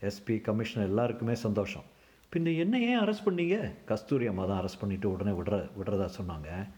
எஸ்பி 0.00 0.40
கமிஷனர் 0.40 0.88
எல்லாருக்குமே 0.88 1.34
சந்தோஷம். 1.34 1.84
பின்ன 2.32 2.56
என்ன 2.56 2.78
ஏன் 2.78 2.98
அரெஸ்ட் 2.98 3.26
பண்ணீங்க? 3.26 3.74
கஸ்தூரி 3.84 4.26
அம்மா 4.26 4.44
தான் 4.44 4.60
அரெஸ்ட் 4.60 4.80
பண்ணிவிட்டு 4.80 5.04
உடனே 5.04 5.30
விடுற 5.30 5.70
விடுறதா 5.78 6.08
சொன்னாங்க. 6.18 6.68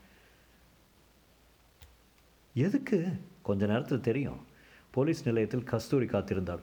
எதுக்கு? 2.54 2.98
கொஞ்ச 3.42 3.66
நேரத்தில் 3.66 4.00
தெரியும். 4.00 4.40
போலீஸ் 4.90 5.26
நிலையத்தில் 5.26 5.64
கஸ்தூரி 5.64 6.06
காத்திருந்தாள். 6.06 6.62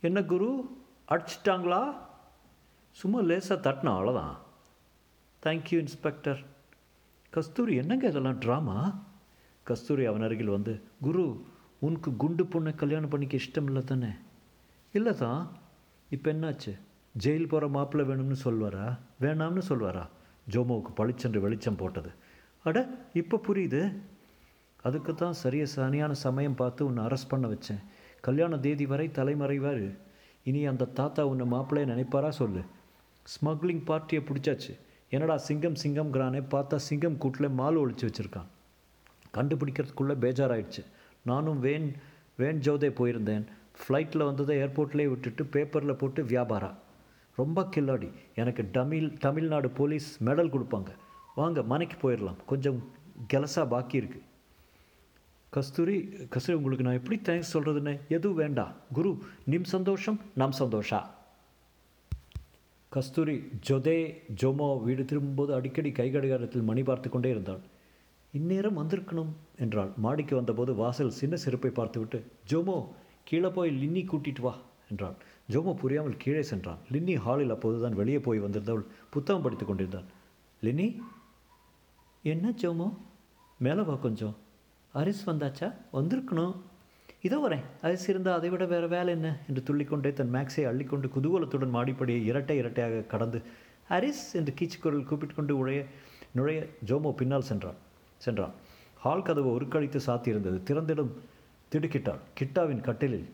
என்ன 0.00 0.22
குரு? 0.22 0.78
அடிச்சிட்டாங்களா? 1.08 1.94
சும்மா 2.90 3.20
லேசாக 3.20 3.70
தட்டினா 3.70 3.92
அவ்வளோதான் 3.96 4.34
தேங்க்யூ 5.42 5.78
இன்ஸ்பெக்டர் 5.78 6.44
கஸ்தூரி 7.30 7.76
என்னங்க 7.76 8.08
இதெல்லாம் 8.08 8.40
ட்ராமா 8.40 8.76
கஸ்தூரி 9.64 10.04
அவன் 10.04 10.22
அருகில் 10.22 10.56
வந்து 10.56 10.82
குரு 11.00 11.46
உனக்கு 11.78 12.16
குண்டு 12.16 12.44
பொண்ணை 12.44 12.74
கல்யாணம் 12.74 13.08
பண்ணிக்க 13.08 13.36
இஷ்டம் 13.36 13.64
இல்லை 13.64 13.84
தானே? 13.84 14.10
இல்லை 14.92 15.14
தான் 15.14 15.52
இப்போ 16.10 16.32
என்னாச்சு? 16.32 16.72
ஜெயில் 17.22 17.48
போகிற 17.48 17.68
மாப்பிள்ளை 17.68 18.04
வேணும்னு 18.08 18.36
சொல்வாரா? 18.44 18.98
வேணாம்னு 19.20 19.62
சொல்வாரா? 19.68 20.06
ஜோமோவுக்கு 20.50 20.90
பளிச்சென்று 20.94 21.40
வெளிச்சம் 21.40 21.76
போட்டது. 21.76 22.10
அட 22.64 22.88
இப்போ 23.12 23.40
புரியுது. 23.48 23.96
அதுக்கு 24.82 25.14
தான் 25.14 25.32
சரிய 25.32 25.66
சரியான 25.66 26.14
சமயம் 26.14 26.54
பார்த்து 26.54 26.86
உன்னை 26.86 27.04
அரெஸ்ட் 27.04 27.28
பண்ண 27.28 27.46
வச்சேன். 27.48 27.82
கல்யாண 28.20 28.58
தேதி 28.58 28.86
வரை 28.86 29.08
தலைமறைவார் 29.08 29.98
இனி 30.44 30.66
அந்த 30.66 30.84
தாத்தா 30.84 31.26
உன்னை 31.26 31.46
மாப்பிள்ளைய 31.46 31.86
நினைப்பாரா 31.86 32.28
சொல்லு. 32.28 32.62
ஸ்மக்லிங் 33.24 33.84
பார்ட்டியை 33.84 34.24
பிடிச்சாச்சு. 34.24 34.78
என்னடா 35.08 35.36
சிங்கம் 35.36 35.74
சிங்கம்ங்கிறானே 35.82 36.42
பார்த்தா 36.50 36.76
சிங்கம் 36.76 37.18
கூட்டில் 37.18 37.48
மால் 37.48 37.78
ஒழிச்சு 37.78 38.08
வச்சுருக்கான். 38.08 38.46
கண்டுபிடிக்கிறதுக்குள்ளே 39.34 40.14
பேஜாராயிடுச்சு. 40.24 40.84
நானும் 41.22 41.60
வேன் 41.60 41.94
வேன் 42.36 42.58
ஜோதே 42.58 42.88
போயிருந்தேன். 42.88 43.44
ஃப்ளைட்டில் 43.80 44.24
வந்ததை 44.24 44.56
ஏர்போர்ட்லேயே 44.56 45.08
விட்டுட்டு 45.08 45.44
பேப்பரில் 45.44 45.94
போட்டு 45.94 46.22
வியாபாரா? 46.24 46.74
ரொம்ப 47.40 47.62
கில்லாடி. 47.74 48.08
எனக்கு 48.42 48.62
தமிழ் 48.78 49.08
தமிழ்நாடு 49.24 49.68
போலீஸ் 49.80 50.08
மெடல் 50.28 50.52
கொடுப்பாங்க. 50.54 50.90
வாங்க 51.40 51.62
மனைக்கு 51.72 51.96
போயிடலாம் 52.02 52.40
கொஞ்சம் 52.52 52.78
கெலசா 53.32 53.62
பாக்கி 53.74 53.96
இருக்குது 54.00 54.24
கஸ்தூரி 55.52 55.96
கஸ்தூரி 56.32 56.56
உங்களுக்கு 56.58 56.86
நான் 56.86 56.98
எப்படி 57.00 57.16
தேங்க்ஸ் 57.28 57.52
சொல்கிறதுன்னு 57.54 57.92
எதுவும் 58.16 58.40
வேண்டாம் 58.42 58.72
குரு 58.96 59.10
நிம் 59.52 59.68
சந்தோஷம் 59.74 60.18
நம் 60.40 60.56
சந்தோஷா. 60.58 60.98
கஸ்தூரி 62.92 63.36
ஜொதே 63.68 63.96
ஜொமோ 64.40 64.68
வீடு 64.86 65.02
திரும்பும்போது 65.10 65.52
அடிக்கடி 65.58 65.90
கை 65.98 66.08
கடிகாரத்தில் 66.10 66.68
மணி 66.70 66.82
பார்த்து 66.88 67.08
கொண்டே 67.10 67.30
இருந்தாள். 67.34 67.62
இந்நேரம் 68.34 68.78
வந்திருக்கணும் 68.80 69.32
என்றாள். 69.64 69.90
மாடிக்கு 70.04 70.34
வந்தபோது 70.40 70.74
வாசல் 70.82 71.16
சின்ன 71.20 71.36
செருப்பை 71.44 71.72
பார்த்துவிட்டு 71.78 72.18
ஜோமோ 72.52 72.76
கீழே 73.30 73.50
போய் 73.56 73.70
லின்னி 73.80 74.04
கூட்டிட்டு 74.10 74.44
வா 74.46 74.54
என்றாள். 74.90 75.16
ஜோமோ 75.50 75.74
புரியாமல் 75.74 76.16
கீழே 76.16 76.42
சென்றான். 76.42 76.78
லின்னி 76.92 77.14
ஹாலில் 77.14 77.50
அப்போதுதான் 77.50 77.94
வெளியே 77.94 78.18
போய் 78.18 78.40
வந்திருந்தவள் 78.40 78.84
புத்தகம் 79.10 79.42
படித்துக் 79.42 79.68
கொண்டிருந்தாள். 79.68 80.08
லின்னி 80.62 80.98
என்ன 82.22 82.50
ஜோமோ? 82.50 82.92
மேலே 83.58 83.82
வா 83.82 83.94
கொஞ்சம். 83.94 84.36
அரிஸ் 84.94 85.22
வந்தாச்சா? 85.26 85.74
வந்திருக்கணும். 85.92 86.56
இதோ 87.22 87.48
வரேன். 87.48 87.62
அரிஸ் 87.82 88.08
இருந்தால் 88.08 88.36
அதை 88.36 88.50
விட 88.50 88.64
வேறு 88.64 88.88
வேலை 88.88 89.14
என்ன? 89.14 89.38
என்று 89.48 89.62
துள்ளிக்கொண்டே 89.62 90.12
தன் 90.12 90.34
மேக்ஸை 90.34 90.64
அள்ளிக்கொண்டு 90.64 91.10
குதூகலத்துடன் 91.16 91.74
மாடிப்படியை 91.74 92.24
இரட்டை 92.24 92.56
இரட்டையாக 92.56 93.00
கடந்து 93.00 93.42
அரிஸ் 93.90 94.24
என்று 94.32 94.54
கீச்சுக்குரல் 94.60 95.04
கூப்பிட்டு 95.04 95.34
கொண்டு 95.34 95.56
உழைய 95.56 95.84
நுழைய 96.32 96.66
ஜோமோ 96.86 97.12
பின்னால் 97.12 97.42
சென்றான் 97.42 97.74
சென்றான். 98.18 98.54
ஹால் 98.98 99.22
கதவு 99.22 99.60
உருக்கழித்து 99.60 100.00
சாத்தியிருந்தது. 100.06 100.60
திறந்திடும் 100.62 101.12
திடுக்கிட்டாள். 101.72 102.22
கிட்டாவின் 102.34 102.80
கட்டிலில் 102.80 103.26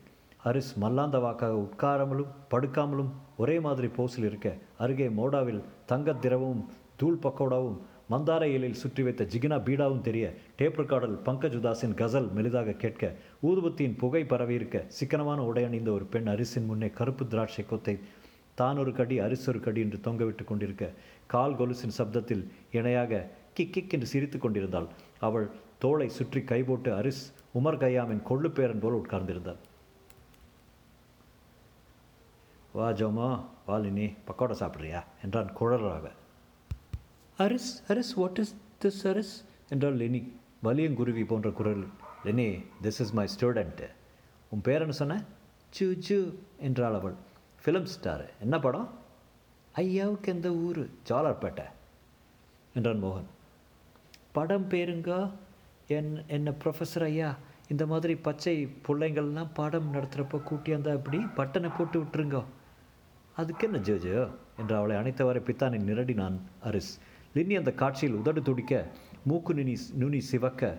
ஹரிஸ் 0.45 0.71
மல்லாந்த 0.81 1.17
வாக்காக 1.21 1.55
உட்காராமலும் 1.57 2.31
படுக்காமலும் 2.51 3.11
ஒரே 3.37 3.61
மாதிரி 3.61 3.87
போஸில் 3.87 4.25
இருக்க 4.25 4.49
அருகே 4.79 5.09
மோடாவில் 5.09 5.61
தங்கத் 5.87 6.23
திரவமும் 6.23 6.65
தூள் 6.97 7.19
பக்கோடாவும் 7.23 7.77
மந்தார 8.11 8.43
இலையில் 8.43 8.73
சுற்றி 8.73 9.03
வைத்த 9.03 9.25
ஜிகினா 9.25 9.57
பீடாவும் 9.59 10.01
தெரிய 10.01 10.35
டேப் 10.57 10.81
ரெக்கார்டல் 10.81 11.15
பங்கஜ் 11.25 11.57
உதாஸின் 11.59 11.95
கசல் 11.95 12.29
மெலிதாக 12.37 12.77
கேட்க 12.77 13.13
ஊதுபத்தியின் 13.43 13.97
புகை 13.97 14.23
பரவியிருக்க 14.25 14.85
சிக்கனமான 14.89 15.41
உடை 15.43 15.65
அணிந்த 15.65 15.91
ஒரு 15.91 16.05
பெண் 16.05 16.29
அரிசின் 16.29 16.67
முன்னே 16.67 16.91
கருப்பு 16.91 17.27
திராட்சை 17.27 17.65
கொத்தை 17.65 17.99
தான் 18.55 18.79
ஒரு 18.79 18.93
கடி 18.93 19.19
அரிசி 19.19 19.51
ஒரு 19.51 19.61
கடி 19.61 19.81
என்று 19.81 19.99
தொங்கவிட்டு 19.99 20.45
கொண்டிருக்க 20.45 20.91
கால் 21.27 21.57
கொலுசின் 21.57 21.97
சப்தத்தில் 21.99 22.45
இணையாக 22.73 23.29
கிக் 23.55 23.73
கிக் 23.73 23.93
என்று 23.93 24.07
சிரித்து 24.07 24.39
கொண்டிருந்தாள். 24.39 24.89
அவள் 25.21 25.51
தோளை 25.79 26.09
சுற்றி 26.09 26.41
கைபோட்டு 26.41 26.91
அரிஸ் 26.97 27.25
உமர் 27.55 27.83
கய்யாமின் 27.83 28.23
கொள்ளுப்பேரன் 28.29 28.81
போல் 28.81 29.01
உட்கார்ந்திருந்தாள். 29.03 29.61
வா 32.73 32.89
ஜோமா 32.89 33.45
வாலினி 33.67 34.17
பக்கோடா 34.27 34.55
சாப்பிட்றியா? 34.61 35.05
என்றான் 35.23 35.53
குழலாக 35.53 36.11
Haris 37.39 37.73
Haris 37.89 38.13
what 38.17 38.39
is 38.39 38.55
this 38.83 39.07
Haris? 39.07 39.33
என்றாள் 39.69 39.97
லெனி 39.97 40.33
வலியங்குருவி 40.65 41.25
போன்ற 41.25 41.51
குரல் 41.51 41.87
Leni 42.25 42.65
this 42.83 43.01
is 43.05 43.13
my 43.13 43.29
student 43.39 43.89
உன் 44.51 44.61
பேர் 44.61 44.81
என்ன 44.81 44.93
சொன்ன? 44.93 45.23
சு 45.79 45.99
சு 46.09 46.35
என்றாள் 46.59 46.95
அவள். 46.95 47.15
ஃபிலிம் 47.65 47.85
ஸ்டார் 47.85 48.31
என்ன 48.41 48.59
படம்? 48.59 48.89
ஐயாவுக்கு 49.77 50.29
எந்த 50.29 50.53
ஊர்? 50.53 50.89
ஜாலர்பேட்டை 51.09 51.65
என்றான் 52.75 53.05
மோகன். 53.05 53.29
படம் 54.33 54.69
பேருங்க? 54.69 55.31
என் 55.89 56.25
என்ன 56.27 56.51
ப்ரொஃபஸர் 56.51 57.03
ஐயா 57.03 57.37
இந்த 57.69 57.87
மாதிரி 57.87 58.17
பச்சை 58.17 58.67
பிள்ளைங்கள்லாம் 58.89 59.55
பாடம் 59.55 59.95
நடத்துகிறப்ப 59.95 60.41
கூட்டியாந்தா 60.51 60.93
இப்படி 60.93 61.19
பட்டனை 61.19 61.71
போட்டு 61.79 62.03
விட்டுருங்க. 62.03 62.45
அதுக்கு 63.37 63.67
என்ன 63.67 63.79
ஜோஜோ? 63.79 64.31
என்று 64.59 64.77
அவளை 64.77 64.97
அணைத்தவரை 64.97 65.41
பித்தானை 65.41 65.79
நிரடினான் 65.83 66.41
அரிஸ். 66.65 67.01
லின்னி 67.35 67.57
அந்த 67.57 67.73
காட்சியில் 67.73 68.17
உதடு 68.17 68.43
துடிக்க 68.43 68.87
மூக்கு 69.25 69.55
நுனி 69.55 69.77
நுனி 69.93 70.21
சிவக்க 70.21 70.79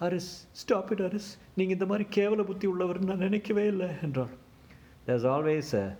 அரிஸ் 0.00 0.48
ஸ்டாப் 0.52 0.90
இட் 0.90 1.00
அரிஸ். 1.00 1.38
நீங்கள் 1.54 1.74
இந்த 1.74 1.86
மாதிரி 1.86 2.08
கேவல 2.14 2.44
புத்தி 2.44 2.68
உள்ளவர்னு 2.68 3.04
நான் 3.04 3.16
நினைக்கவே 3.16 3.66
இல்லை 3.66 3.88
என்றாள். 4.02 4.28
There's 5.06 5.26
always 5.26 5.74
a 5.74 5.96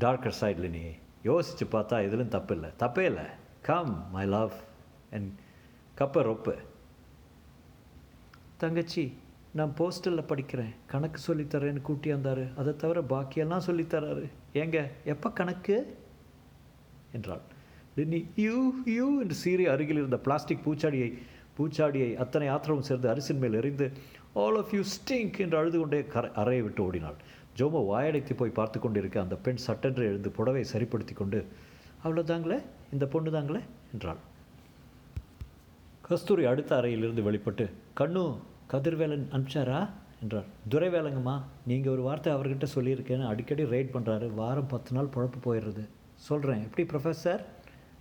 darker 0.00 0.28
side 0.28 0.58
Lini 0.58 0.82
யோசித்து 1.22 1.78
பார்த்தா 1.78 2.04
இதிலும் 2.04 2.28
தப்பு 2.28 2.54
இல்லை. 2.54 2.70
தப்பே 2.78 2.98
இல்லை. 2.98 3.24
கம் 3.62 4.10
மை 4.10 4.26
லவ் 4.26 4.52
அண்ட் 5.10 5.30
கப்பை 5.98 6.22
ரொப்பு. 6.22 6.56
தங்கச்சி 8.56 9.18
நான் 9.54 9.72
போஸ்டலில் 9.78 10.28
படிக்கிறேன். 10.28 10.70
கணக்கு 10.86 11.20
சொல்லித்தரேன்னு 11.26 11.82
கூட்டி 11.82 12.10
வந்தார். 12.10 12.44
அதை 12.56 12.76
தவிர 12.76 13.00
பாக்கியெல்லாம் 13.00 13.66
சொல்லித்தராரு. 13.66 14.24
ஏங்க 14.52 14.78
எப்போ 15.04 15.30
கணக்கு? 15.30 15.76
என்றாள். 17.12 17.42
லின்னி 17.96 18.20
யூ 18.36 18.72
யூ 18.84 19.20
என்று 19.22 19.34
சீறி 19.34 19.66
அருகில் 19.66 19.96
இருந்த 19.96 20.18
பிளாஸ்டிக் 20.18 20.64
பூச்சாடியை 20.66 21.08
பூச்சாடியை 21.58 22.14
அத்தனை 22.14 22.48
ஆத்திரமும் 22.48 22.88
சேர்ந்து 22.88 23.08
அரிசின் 23.08 23.38
மேல் 23.38 23.52
எறிந்து 23.52 23.92
ஆல் 24.32 24.56
ஆஃப் 24.56 24.72
யூ 24.74 24.82
ஸ்டிங்க் 24.92 25.38
என்று 25.38 25.56
அழுது 25.58 25.78
கொண்டே 25.78 26.00
கரை 26.04 26.30
அறையை 26.34 26.62
விட்டு 26.62 26.82
ஓடினாள். 26.82 27.18
ஜோமோ 27.58 27.80
வாயடைத்து 27.90 28.34
போய் 28.36 28.58
பார்த்து 28.58 28.80
கொண்டிருக்க 28.80 29.20
அந்த 29.20 29.36
பெண் 29.36 29.56
சட்டென்று 29.56 30.04
எழுந்து 30.06 30.30
புடவை 30.30 30.64
சரிப்படுத்தி 30.64 31.14
கொண்டு 31.14 31.40
அவ்வளோதாங்களே 32.04 32.58
இந்த 32.92 33.06
பொண்ணு 33.06 33.30
தாங்களே 33.30 33.60
என்றாள். 33.92 34.20
கஸ்தூரி 36.02 36.44
அடுத்த 36.44 36.76
அறையிலிருந்து 36.76 37.22
வெளிப்பட்டு 37.22 37.66
கண்ணு 38.00 38.24
கதிர்வேலன் 38.72 39.28
அனுப்பிச்சாரா? 39.32 39.88
என்றார். 40.22 40.44
துரைவேலங்கம்மா 40.70 41.42
நீங்கள் 41.66 41.92
ஒரு 41.92 42.02
வார்த்தை 42.02 42.32
அவர்கிட்ட 42.32 42.66
சொல்லியிருக்கேன்னு 42.74 43.26
அடிக்கடி 43.26 43.64
ரைட் 43.64 43.94
பண்ணுறாரு 43.94 44.34
வாரம் 44.34 44.66
பத்து 44.66 44.92
நாள் 44.92 45.08
பொழப்பு 45.14 45.38
போயிடுறது. 45.44 45.88
சொல்கிறேன் 46.14 46.62
எப்படி 46.62 46.88
ப்ரொஃபஸர் 46.88 47.44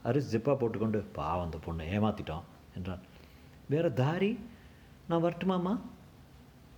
அரிஸ் 0.04 0.30
ஜிப்பாக 0.32 0.58
போட்டுக்கொண்டு 0.58 1.04
பாவம் 1.12 1.44
அந்த 1.44 1.58
பொண்ணை 1.58 1.88
ஏமாற்றிட்டோம் 1.88 2.42
என்றான் 2.76 3.00
வேறு 3.70 3.94
தாரி? 3.94 4.40
நான் 5.10 5.24
வரட்டுமாம்மா? 5.24 5.80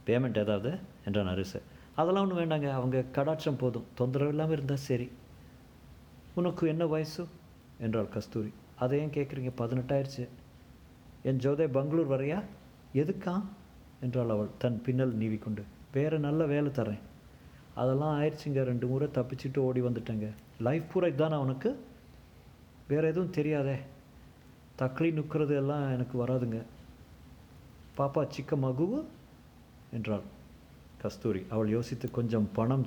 பேமெண்ட் 0.05 0.38
ஏதாவது? 0.38 0.79
என்றான் 1.05 1.27
அரிசு. 1.27 1.62
அதெல்லாம் 1.95 2.31
ஒன்றும் 2.31 2.39
வேண்டாங்க. 2.39 2.71
அவங்க 2.71 3.03
கடாட்சம் 3.12 3.57
போதும். 3.57 3.85
தொந்தரவு 3.95 4.29
இல்லாமல் 4.29 4.53
இருந்தால் 4.53 4.77
சரி. 4.77 5.12
உனக்கு 6.33 6.67
என்ன 6.67 6.85
வயசு? 6.85 7.27
என்றாள் 7.79 8.09
கஸ்தூரி. 8.09 8.53
அதை 8.75 9.00
ஏன் 9.00 9.09
கேட்குறீங்க 9.09 9.51
பதினெட்டாயிருச்சு. 9.57 10.27
என் 11.23 11.38
ஜோதே 11.38 11.67
பெங்களூர் 11.67 12.09
வரையா? 12.09 12.43
எதுக்கா? 12.93 13.41
என்றாள் 14.03 14.33
அவள். 14.36 14.51
தன் 14.63 14.81
பின்னல் 14.86 15.17
நீவிக்கொண்டு 15.17 15.63
வேறு 15.95 16.17
நல்ல 16.27 16.45
வேலை 16.51 16.69
தரேன் 16.77 17.03
அதெல்லாம் 17.81 18.15
ஆயிடுச்சுங்க. 18.19 18.62
ரெண்டு 18.69 18.88
முறை 18.88 19.07
தப்பிச்சுட்டு 19.13 19.60
ஓடி 19.67 19.81
வந்துட்டேங்க. 19.81 20.27
லைஃப் 20.60 20.91
பூரா 20.91 21.07
இதுதானே 21.07 21.36
அவனுக்கு 21.41 21.69
வேறு 22.88 23.07
எதுவும் 23.07 23.36
தெரியாதே. 23.39 23.75
தக்களி 24.79 25.10
நுக்கிறது 25.17 25.55
எல்லாம் 25.62 25.91
எனக்கு 25.91 26.15
வராதுங்க. 26.22 26.60
பாப்பா 27.98 28.22
சிக்க 28.27 28.55
மகுவு? 28.55 29.00
என்றாள். 29.93 30.24
கஸ்தூரி. 31.01 31.41
அவள் 31.50 31.74
யோசித்து 31.77 32.07
கொஞ்சம் 32.12 32.48
பணம் 32.53 32.86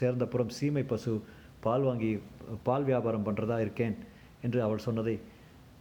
சேர்ந்தப்புறம் 0.00 0.54
சீமை 0.60 0.82
பசு 0.82 1.12
பால் 1.60 1.86
வாங்கி 1.88 2.10
பால் 2.62 2.84
வியாபாரம் 2.84 3.26
பண்ணுறதா 3.26 3.56
இருக்கேன் 3.60 3.96
என்று 4.42 4.58
அவள் 4.62 4.86
சொன்னதை 4.86 5.14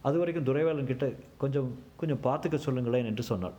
அது 0.02 0.18
வரைக்கும் 0.18 0.48
துரைவேலன் 0.50 0.90
கிட்ட 0.92 1.06
கொஞ்சம் 1.38 1.70
கொஞ்சம் 1.98 2.24
பார்த்துக்க 2.24 2.56
சொல்லுங்களேன் 2.66 3.10
என்று 3.12 3.24
சொன்னாள். 3.24 3.58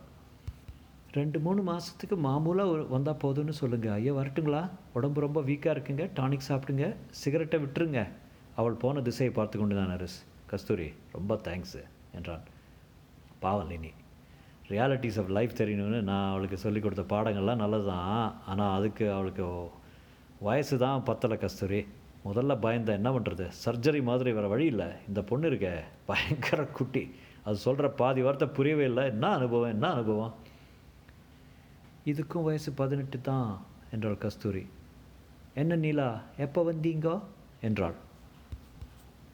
ரெண்டு 1.15 1.39
மூணு 1.39 1.61
மாதத்துக்கு 1.61 2.15
மாமூலாக 2.15 2.71
ஒரு 2.73 2.87
வந்தால் 2.89 3.17
போதும்னு 3.23 3.49
சொல்லுங்கள் 3.49 3.91
ஐயா 3.91 4.13
வரட்டுங்களா? 4.13 4.69
உடம்பு 4.93 5.19
ரொம்ப 5.21 5.41
வீக்காக 5.41 5.73
இருக்குங்க. 5.75 6.03
டானிக் 6.19 6.45
சாப்பிடுங்க. 6.47 6.95
சிகரெட்டை 7.09 7.59
விட்டுருங்க. 7.63 8.07
அவள் 8.55 8.73
போன 8.73 9.01
திசையை 9.01 9.33
பார்த்து 9.35 9.59
கொண்டு 9.59 9.75
தான் 9.75 9.91
அரஸ் 9.97 10.17
கஸ்தூரி 10.51 10.93
ரொம்ப 11.11 11.35
தேங்க்ஸு 11.35 11.81
என்றான். 12.11 12.43
பாவம் 13.39 13.69
லினி. 13.69 13.91
ரியாலிட்டிஸ் 14.69 15.19
ஆஃப் 15.21 15.29
லைஃப் 15.29 15.51
தெரியணும்னு 15.57 16.01
நான் 16.01 16.29
அவளுக்கு 16.29 16.57
சொல்லிக் 16.57 16.83
கொடுத்த 16.83 17.15
பாடங்கள்லாம் 17.15 17.61
நல்லது 17.63 17.85
தான் 17.85 18.35
ஆனால் 18.45 18.77
அதுக்கு 18.77 19.11
அவளுக்கு 19.11 19.69
வயசு 20.39 20.77
தான் 20.77 21.03
பத்தலை 21.05 21.37
கஸ்தூரி. 21.37 21.81
முதல்ல 22.25 22.55
பயந்தேன் 22.65 22.99
என்ன 23.01 23.11
பண்ணுறது 23.11 23.47
சர்ஜரி 23.65 24.03
மாதிரி 24.03 24.31
வேறு 24.31 24.47
வழி 24.47 24.65
இல்லை. 24.65 24.87
இந்த 25.07 25.21
பொண்ணு 25.21 25.47
இருக்க. 25.47 25.83
பயங்கர 26.05 26.63
குட்டி. 26.63 27.15
அது 27.43 27.55
சொல்கிற 27.55 27.89
பாதி 27.89 28.21
வார்த்தை 28.21 28.47
புரியவே 28.47 28.83
இல்லை. 28.83 29.05
என்ன 29.05 29.27
அனுபவம்? 29.27 29.69
என்ன 29.69 29.91
அனுபவம்? 29.91 30.33
இதுக்கும் 32.05 32.43
வயசு 32.43 32.71
பதினெட்டு 32.71 33.21
தான் 33.21 33.61
என்றாள் 33.91 34.17
கஸ்தூரி. 34.17 34.65
என்ன 35.53 35.75
நீலா 35.75 36.21
எப்போ 36.37 36.71
வந்தீங்கோ? 36.71 37.21
என்றாள். 37.61 37.93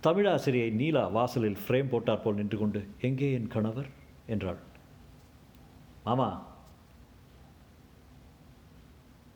தமிழாசிரியை 0.03 0.71
நீலா 0.71 1.07
வாசலில் 1.07 1.57
ஃப்ரேம் 1.67 1.89
போட்டார் 1.89 2.21
போல் 2.21 2.35
நின்று 2.35 2.57
கொண்டு 2.57 2.85
எங்கே 3.01 3.33
என் 3.33 3.47
கணவர்? 3.47 3.87
என்றாள். 4.27 4.57
மாமா. 6.03 6.45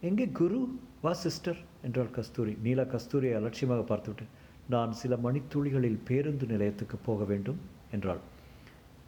எங்கே 0.02 0.28
குரு? 0.28 0.80
வா 1.02 1.14
சிஸ்டர் 1.14 1.58
என்றாள் 1.82 2.10
கஸ்தூரி. 2.10 2.58
நீலா 2.64 2.84
கஸ்தூரியை 2.84 3.36
அலட்சியமாக 3.36 3.82
பார்த்துவிட்டு 3.82 4.26
நான் 4.70 4.92
சில 4.92 5.16
மணித்துளிகளில் 5.16 6.00
பேருந்து 6.06 6.46
நிலையத்துக்கு 6.46 6.98
போக 6.98 7.24
வேண்டும் 7.24 7.60
என்றாள். 7.92 8.20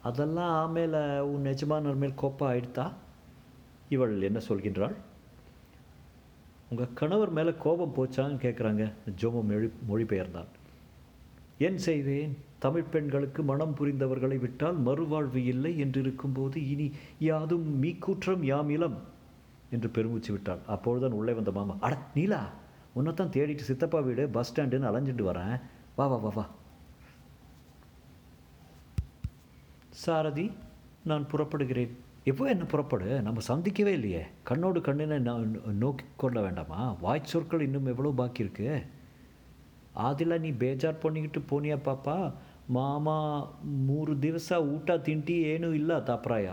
அதெல்லாம் 0.02 0.54
ஆமேல 0.54 1.20
உன் 1.20 1.44
எஜமானர் 1.44 1.94
மேல் 1.94 2.20
கோப்பா 2.22 2.46
ஆயிடுத்தா 2.52 2.92
இவள் 3.94 4.22
என்ன 4.22 4.40
சொல்கின்றாள்? 4.48 4.94
உங்கள் 6.70 6.92
கணவர் 6.94 7.30
மேலே 7.30 7.54
கோபம் 7.58 7.94
போச்சான்னு 7.96 8.42
கேட்குறாங்க 8.44 8.92
ஜோமம் 9.20 9.48
மொழி 9.48 9.70
மொழிபெயர்ந்தான். 9.88 10.50
என் 11.58 11.78
செய்வேன். 11.78 12.36
தமிழ் 12.58 12.90
பெண்களுக்கு 12.92 13.42
மனம் 13.42 13.76
புரிந்தவர்களை 13.78 14.38
விட்டால் 14.38 14.82
மறுவாழ்வு 14.82 15.40
இல்லை 15.44 15.78
என்று 15.78 16.00
இருக்கும்போது 16.00 16.68
இனி 16.68 16.92
யாதும் 17.18 17.82
மீக்கூற்றம் 17.82 18.42
யாம் 18.42 18.70
இளம். 18.70 18.98
என்று 19.70 19.88
பெருமூச்சு 19.88 20.32
விட்டாள். 20.32 20.58
அப்பொழுதுதான் 20.66 21.18
உள்ளே 21.18 21.32
வந்த 21.32 21.50
மாமா. 21.50 21.76
அட 21.80 21.98
நீலா 22.14 22.42
உன்னைத்தான் 22.92 23.28
தேடிட்டு 23.28 23.66
சித்தப்பா 23.68 24.00
வீடு 24.00 24.28
பஸ் 24.28 24.50
ஸ்டாண்டுன்னு 24.50 24.88
அலைஞ்சிட்டு 24.90 25.24
வரேன். 25.30 25.60
வா 25.96 26.06
வா 26.06 26.16
வா 26.16 26.30
வா. 26.34 26.46
சாரதி 29.90 30.52
நான் 31.04 31.26
புறப்படுகிறேன். 31.26 31.96
எப்போ 32.23 32.45
என்ன 32.49 32.63
புறப்படு 32.63 33.09
நம்ம 33.21 33.41
சந்திக்கவே 33.47 33.91
இல்லையே 33.93 34.23
கண்ணோடு 34.43 34.79
கண்ணினை 34.79 35.17
நான் 35.19 35.45
நோக்கி 35.77 36.05
கொள்ள 36.17 36.39
வேண்டாமா 36.41 36.79
வாய் 37.01 37.21
சொற்கள் 37.23 37.61
இன்னும் 37.61 37.85
எவ்வளோ 37.85 38.11
பாக்கி 38.11 38.43
இருக்கு 38.43 38.69
ಆದಿಲ್ಲ 39.99 40.33
ನೀ 40.37 40.49
ಬೇಜಾರು 40.57 40.97
ಪೊಣ್ಣಿಗಿಟ್ಟು 40.97 41.41
ಪೋನಿಯ 41.41 41.75
ಪಾಪ 41.81 42.07
ಮಾಮ 42.69 43.09
ಮೂರು 43.85 44.13
ದಿವಸ 44.19 44.49
ಊಟ 44.73 44.97
ತಿಂಟಿ 45.01 45.35
ಏನೂ 45.43 45.69
ಇಲ್ಲ 45.71 45.91
ತಾಪ್ರಾಯ 46.03 46.49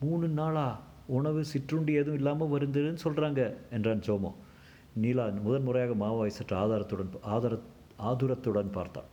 மூணு 0.00 0.28
நாளா 0.30 0.66
உணவு 1.08 1.40
சிற்றுண்டி 1.44 1.92
எதுவும் 1.94 2.18
இல்லாமல் 2.18 2.52
வருந்துன்னு 2.52 3.04
சொல்கிறாங்க 3.04 3.42
என்றான் 3.70 4.04
சோமோ 4.06 4.30
நீலா 5.00 5.24
முதன் 5.42 5.66
முறையாக 5.66 5.94
மாவாவை 5.94 6.30
சற்று 6.30 6.56
ஆதாரத்துடன் 6.56 7.12
ஆதார 7.26 7.54
ஆதுரத்துடன் 8.02 8.70
பார்த்தாள் 8.70 9.08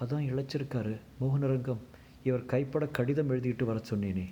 அதான் 0.00 0.28
இழைச்சிருக்காரு 0.30 0.94
மோகனரங்கம் 1.20 1.82
இவர் 2.27 2.49
கைப்பட 2.53 2.85
கடிதம் 2.97 3.31
எழுதிட்டு 3.33 3.63
வர 3.69 3.79
சொன்னேனே. 3.89 4.27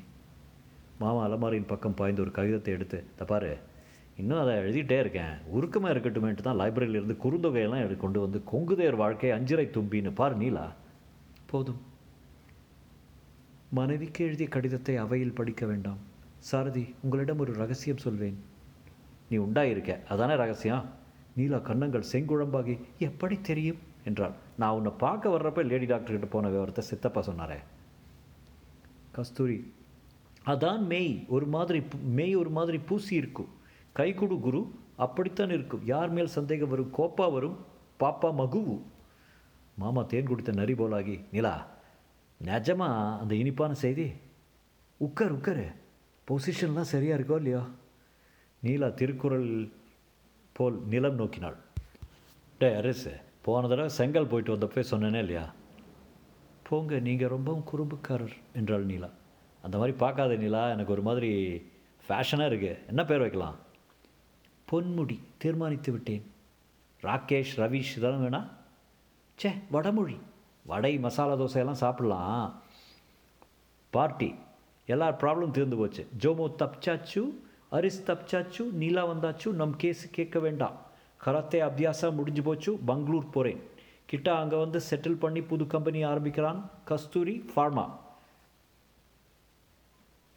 மாமா 1.02 1.22
அலமாரியின் 1.28 1.72
பக்கம் 1.72 1.98
பாய்ந்து 2.00 2.24
ஒரு 2.26 2.32
கடிதத்தை 2.38 2.74
எடுத்து 2.74 3.00
தப்பாரு 3.20 3.54
இன்னும் 4.22 4.42
அதை 4.42 4.54
எழுதிட்டே 4.64 4.98
இருக்கேன். 5.04 5.34
உருக்கமாக 5.56 5.94
இருக்கட்டுமேன்ட்டு 5.96 6.46
தான் 6.48 6.60
லைப்ரரியிலிருந்து 6.60 7.16
குறுந்தொகையெல்லாம் 7.24 7.84
எடுத்து 7.86 7.98
கொண்டு 7.98 8.20
வந்து 8.26 8.40
கொங்குதேர் 8.52 9.02
வாழ்க்கை 9.02 9.32
அஞ்சிரை 9.32 9.66
தும்பின்னு 9.78 10.12
பார் 10.20 10.38
நீலா. 10.42 10.66
போதும். 11.52 11.82
மனைவிக்கு 13.70 14.22
எழுதிய 14.26 14.50
கடிதத்தை 14.50 14.96
அவையில் 15.04 15.38
படிக்க 15.40 15.66
வேண்டாம். 15.66 16.00
சாரதி 16.50 16.86
உங்களிடம் 17.04 17.42
ஒரு 17.44 17.54
ரகசியம் 17.62 18.04
சொல்வேன். 18.06 18.38
நீ 19.30 19.38
உண்டாயிருக்க. 19.38 19.92
அதானே 20.14 20.36
ரகசியம்? 20.44 20.86
நீலா 21.36 21.60
கன்னங்கள் 21.70 22.12
செங்குழம்பாகி 22.12 22.76
எப்படி 23.08 23.38
தெரியும்? 23.50 23.82
என்றாள். 24.10 24.36
நான் 24.62 24.76
உன்னை 24.80 24.92
பார்க்க 24.98 25.34
வர்றப்ப 25.36 25.64
லேடி 25.72 25.86
டாக்டர் 25.86 26.16
கிட்ட 26.16 26.26
போன 26.26 26.50
விவரத்தை 26.50 26.84
சித்தப்பா 26.84 27.24
சொன்னாரே. 27.30 27.58
கஸ்தூரி. 29.16 29.60
அதான் 30.52 30.82
மெய் 30.92 31.14
ஒரு 31.36 31.48
மாதிரி 31.56 31.80
மெய் 32.18 32.36
ஒரு 32.42 32.52
மாதிரி 32.58 32.78
பூசி 32.90 33.14
இருக்கும். 33.22 33.52
கை 34.00 34.10
கொடு 34.14 34.36
குரு 34.40 34.62
அப்படித்தான் 35.06 35.54
இருக்கும். 35.58 35.86
யார் 35.94 36.12
மேல் 36.18 36.36
சந்தேகம் 36.38 36.74
வரும்? 36.74 36.92
கோப்பா 36.98 37.26
வரும் 37.38 37.58
பாப்பா 38.00 38.30
மகுவு. 38.42 38.76
மாமா 39.82 40.02
தேன் 40.12 40.30
குடித்த 40.30 40.52
நரி 40.60 40.74
போலாகி 40.74 41.16
நிலா 41.32 41.56
நிஜமா 42.44 42.88
அந்த 43.22 43.34
இனிப்பான 43.42 43.74
செய்தி? 43.86 44.08
உட்கார் 44.98 45.36
உட்கார் 45.38 45.66
பொசிஷன்லாம் 46.28 46.92
சரியாக 46.94 47.18
இருக்கோ 47.20 47.36
இல்லையோ? 47.36 47.64
நீலா 48.64 48.88
திருக்குறள் 49.00 49.50
போல் 50.58 50.78
நிலம் 50.94 51.20
நோக்கினாள். 51.20 51.58
டே 52.62 52.70
அரசு 52.82 53.12
போன 53.42 53.68
தடவை 53.68 53.92
செங்கல் 54.00 54.32
போயிட்டு 54.32 54.56
வந்தப்போ 54.56 54.84
சொன்னேனே 54.92 55.22
இல்லையா? 55.26 55.46
போங்க 56.68 57.00
நீங்கள் 57.00 57.32
ரொம்பவும் 57.34 57.68
குறும்புக்காரர் 57.72 58.36
என்றாள் 58.54 58.86
நீலா. 58.86 59.10
அந்த 59.62 59.78
மாதிரி 59.78 59.98
பார்க்காத 59.98 60.36
நீலா 60.36 60.62
எனக்கு 60.70 60.92
ஒரு 60.92 61.02
மாதிரி 61.02 61.30
ஃபேஷனாக 62.06 62.50
இருக்குது 62.52 62.86
என்ன 62.88 63.06
பேர் 63.06 63.20
வைக்கலாம்? 63.20 63.58
பொன்முடி 64.72 65.18
தீர்மானித்து 65.38 65.92
விட்டேன். 65.92 66.24
ராகேஷ் 67.04 67.54
ரவீஷ் 67.56 67.94
இதெல்லாம் 67.98 68.24
வேணா? 68.26 68.42
ச்சே 69.38 69.52
வடமொழி. 69.72 70.18
வடை 70.66 71.00
மசாலா 71.00 71.36
தோசையெல்லாம் 71.36 71.82
சாப்பிட்லாம். 71.84 72.52
பார்ட்டி. 73.90 74.36
எல்லா 74.86 75.08
ப்ராப்ளம் 75.12 75.56
தீர்ந்து 75.58 75.78
போச்சு. 75.78 76.08
ஜோமோ 76.20 76.46
தப்சாச்சு 76.62 77.24
அரிஸ் 77.72 78.04
தப்சாச்சு 78.06 78.64
நீலா 78.82 79.04
வந்தாச்சு 79.08 79.48
நம் 79.62 79.76
கேஸ் 79.76 80.12
கேட்க 80.12 80.40
வேண்டாம். 80.40 80.76
கராத்தே 81.26 81.62
அபியாசம் 81.62 82.18
முடிஞ்சு 82.20 82.42
போச்சு 82.42 82.72
பெங்களூர் 82.86 83.30
போகிறேன் 83.30 83.62
கிட்ட 84.10 84.28
அங்கே 84.42 84.58
வந்து 84.64 84.80
செட்டில் 84.90 85.22
பண்ணி 85.24 85.42
புது 85.52 85.64
கம்பெனி 85.76 86.02
ஆரம்பிக்கிறான் 86.12 86.60
கஸ்தூரி 86.90 87.36
ஃபார்மா 87.52 87.86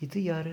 இது 0.01 0.19
யாரு? 0.23 0.53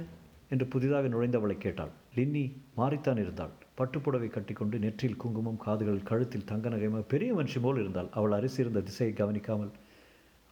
என்று 0.53 0.65
புதிதாக 0.73 1.07
நுழைந்தவளை 1.13 1.55
கேட்டாள். 1.57 1.91
லின்னி 2.15 2.43
மாறித்தான் 2.79 3.19
இருந்தாள். 3.23 3.53
பட்டுப்புடவை 3.79 4.29
கட்டிக்கொண்டு 4.33 4.75
நெற்றில் 4.83 5.17
குங்குமம் 5.21 5.59
காதுகள் 5.65 6.05
கழுத்தில் 6.09 6.47
தங்க 6.51 6.69
நகைம 6.73 7.01
பெரிய 7.13 7.29
மனுஷி 7.39 7.59
போல் 7.65 7.81
இருந்தாள். 7.83 8.09
அவள் 8.17 8.35
அரிசி 8.37 8.59
இருந்த 8.63 8.81
திசையை 8.89 9.13
கவனிக்காமல் 9.21 9.71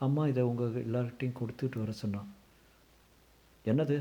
அம்மா 0.05 0.23
இதை 0.31 0.43
உங்கள் 0.51 0.79
எல்லார்கிட்டையும் 0.85 1.37
கொடுத்துட்டு 1.39 1.77
வர 1.83 1.91
சொன்னான் 2.01 2.29
என்னது? 3.65 3.97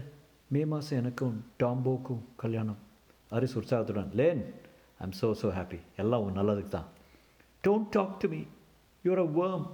மே 0.54 0.62
மாதம் 0.72 0.98
எனக்கும் 1.02 1.36
டாம்போக்கும் 1.62 2.24
கல்யாணம். 2.42 2.80
அரிசி 3.30 3.56
உற்சாகத்துடன் 3.60 4.10
லேன் 4.20 4.42
ஐம் 5.04 5.16
ஸோ 5.20 5.30
ஸோ 5.42 5.50
ஹாப்பி 5.58 5.80
எல்லாம் 6.02 6.24
உன் 6.26 6.38
நல்லதுக்கு 6.40 6.74
தான். 6.78 6.90
Don't 7.66 7.86
talk 7.90 8.18
to 8.18 8.28
me 8.28 8.40
you're 9.04 9.18
a 9.18 9.26
worm 9.40 9.66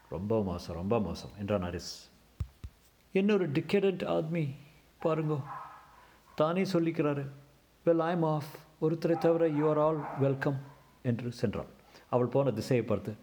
ரொம்ப 0.09 0.43
மோசம் 0.43 0.77
ரொம்ப 0.77 1.01
மோசம். 1.01 1.31
என்றான் 1.39 1.63
ஹரிஸ் 1.63 1.93
என்ன 3.13 3.33
ஒரு 3.33 3.49
டிக்கடண்ட் 3.49 4.03
ஆத்மி? 4.17 4.55
பாருங்கோ. 5.05 5.41
தானே 6.35 6.63
சொல்லிக்கிறாரு 6.63 7.29
வெல் 7.87 7.97
ஐம் 7.97 8.23
ஆஃப் 8.23 8.51
ஒருத்தரை 8.81 9.19
தவிர 9.19 9.49
யூ 9.49 9.69
ஆர் 9.69 9.79
ஆல் 9.79 10.01
வெல்கம் 10.19 10.59
என்று 11.03 11.33
சென்றாள் 11.41 11.67
அவள் 12.11 12.27
போன 12.27 12.51
திசையை 12.51 12.87
பார்த்து 12.87 13.17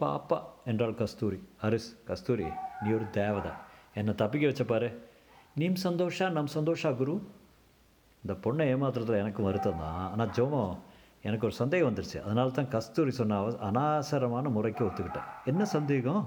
பாப்பா 0.00 0.38
என்றாள் 0.64 0.94
கஸ்தூரி 0.94 1.38
ஹரிஸ் 1.62 1.90
கஸ்தூரி 2.04 2.46
நீ 2.80 2.88
ஒரு 2.92 3.06
தேவதை 3.10 3.50
என்னை 3.94 4.14
தப்பிக்க 4.14 4.46
வச்ச 4.46 4.92
நீம் 5.54 5.76
சந்தோஷா 5.84 6.30
நம் 6.30 6.54
சந்தோஷா 6.54 6.96
குரு 6.96 7.14
இந்த 8.22 8.34
பொண்ணை 8.42 8.64
ஏமாத்துறதுல 8.74 9.18
எனக்கு 9.18 9.42
வருத்தம் 9.42 9.78
தான் 9.78 10.00
ஆனால் 10.10 10.28
ஜோமோ 10.28 10.62
எனக்கு 11.22 11.46
ஒரு 11.46 11.54
சந்தேகம் 11.54 11.88
வந்துருச்சு 11.90 12.18
அதனால 12.20 12.50
தான் 12.50 12.68
கஸ்தூரி 12.68 13.10
சொன்ன 13.10 13.36
அவ 13.36 13.52
அனாசரமான 13.60 14.50
முறைக்கு 14.50 14.84
ஒத்துக்கிட்டேன் 14.84 15.28
என்ன 15.44 15.64
சந்தேகம் 15.64 16.24